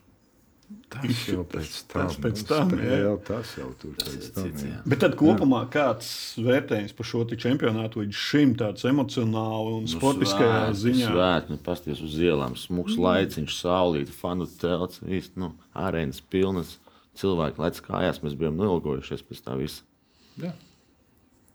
[0.92, 3.12] Tas jau pēc tam, tas pēc nu, tam, spēle, jā.
[3.28, 4.48] tas jau tur pēc tam.
[4.50, 4.72] cits, jā.
[4.74, 4.80] jā.
[4.92, 6.10] Bet tad kopumā kāds
[6.44, 11.14] vērtējums par šo čempionātu līdz šim tāds emocionāli un sportiskajā ziņā?
[11.14, 13.06] Svētki, nu, pasties uz ielām, smūgs Mm.
[13.08, 16.76] laiciņš, saulīt, fanu telts, viss, nu, arēnas pilnas.
[17.22, 19.88] Cilvēki lec kājās, mēs bijām noilgojušies pēc tā visa.
[20.40, 20.52] Jā,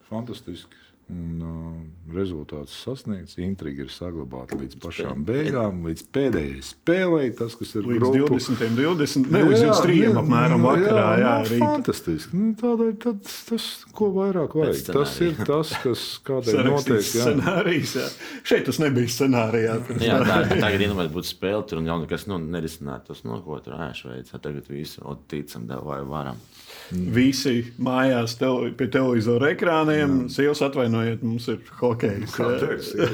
[0.09, 0.86] fantastiski.
[1.07, 7.29] Un, uh, rezultāts sasniegts, intriga ir saglabāta līdz pašām beigām, līdz pēdējai spēlei.
[7.39, 11.05] Tas, kas ir Līdz grupu- 20, 20, ne līdz 23 apmēram nu, vakarā.
[11.21, 11.69] Jā, nu, rītā.
[11.77, 12.41] fantastiski.
[12.41, 14.83] Nu, tādēļ tad, tas, ko vairāk vajag.
[14.99, 16.99] Tas ir tas, kas kādēļ notiek.
[17.07, 17.29] Jā.
[17.29, 17.95] scenārijs.
[18.01, 18.09] jā.
[18.51, 19.79] Šeit tas nebija scenārijā.
[20.03, 23.79] Jā, tā, tagad iedomājieties, būtu spēle, tur jau nekas nu, nerisinātu tos no ko tur
[23.79, 24.35] ēšveids.
[24.35, 26.43] Tagad visi o, ticam, vai varam.
[26.91, 30.27] Visi mājās tele, pie televizora ekrāniem.
[30.31, 30.63] Sievas
[30.97, 31.59] atvainojiet, mums ir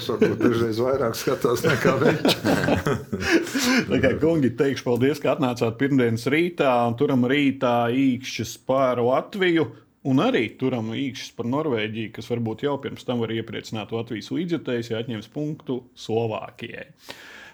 [0.09, 2.37] varbūt dažreiz vairāk skatās nekā viņš.
[4.23, 9.69] Kungi, teikšu paldies, ka atnācāt pirmdienas rītā un turam rītā īkšķis par Latviju.
[10.03, 14.91] Un arī turam īkšķis par Norvēģiju, kas varbūt jau pirms tam var iepriecināt Latvijas līdzjutējus,
[14.91, 16.89] ja atņems punktu Slovākijai.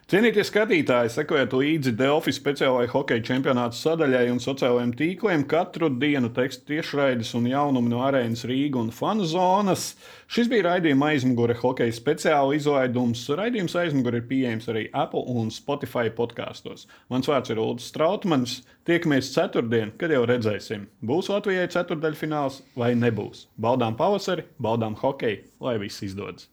[0.08, 5.44] Cienītie skatītāji, sekojiet līdzi Delfi speciālajai hokeja čempionāta sadaļai un sociālajiem tīkliem.
[5.44, 9.90] Katru dienu tekstu tiešraides un jaunumi no arēnas Rīgas un fanu zonas.
[10.32, 13.28] Šis bija raidījuma aizmugure hokeja speciāla izlaidums.
[13.36, 16.88] Raidījums aizmugure ir pieejams arī Apple un Spotify podkastos.
[17.12, 18.62] Mans vārds ir Ulrichs Strautmans.
[18.88, 23.50] Tiekamies ceturtdien, kad jau redzēsim, būs Latvijai ceturdaļfināls vai nebūs.
[23.60, 26.48] Baudām pavasari, baudām hokeju, lai viss izdodas!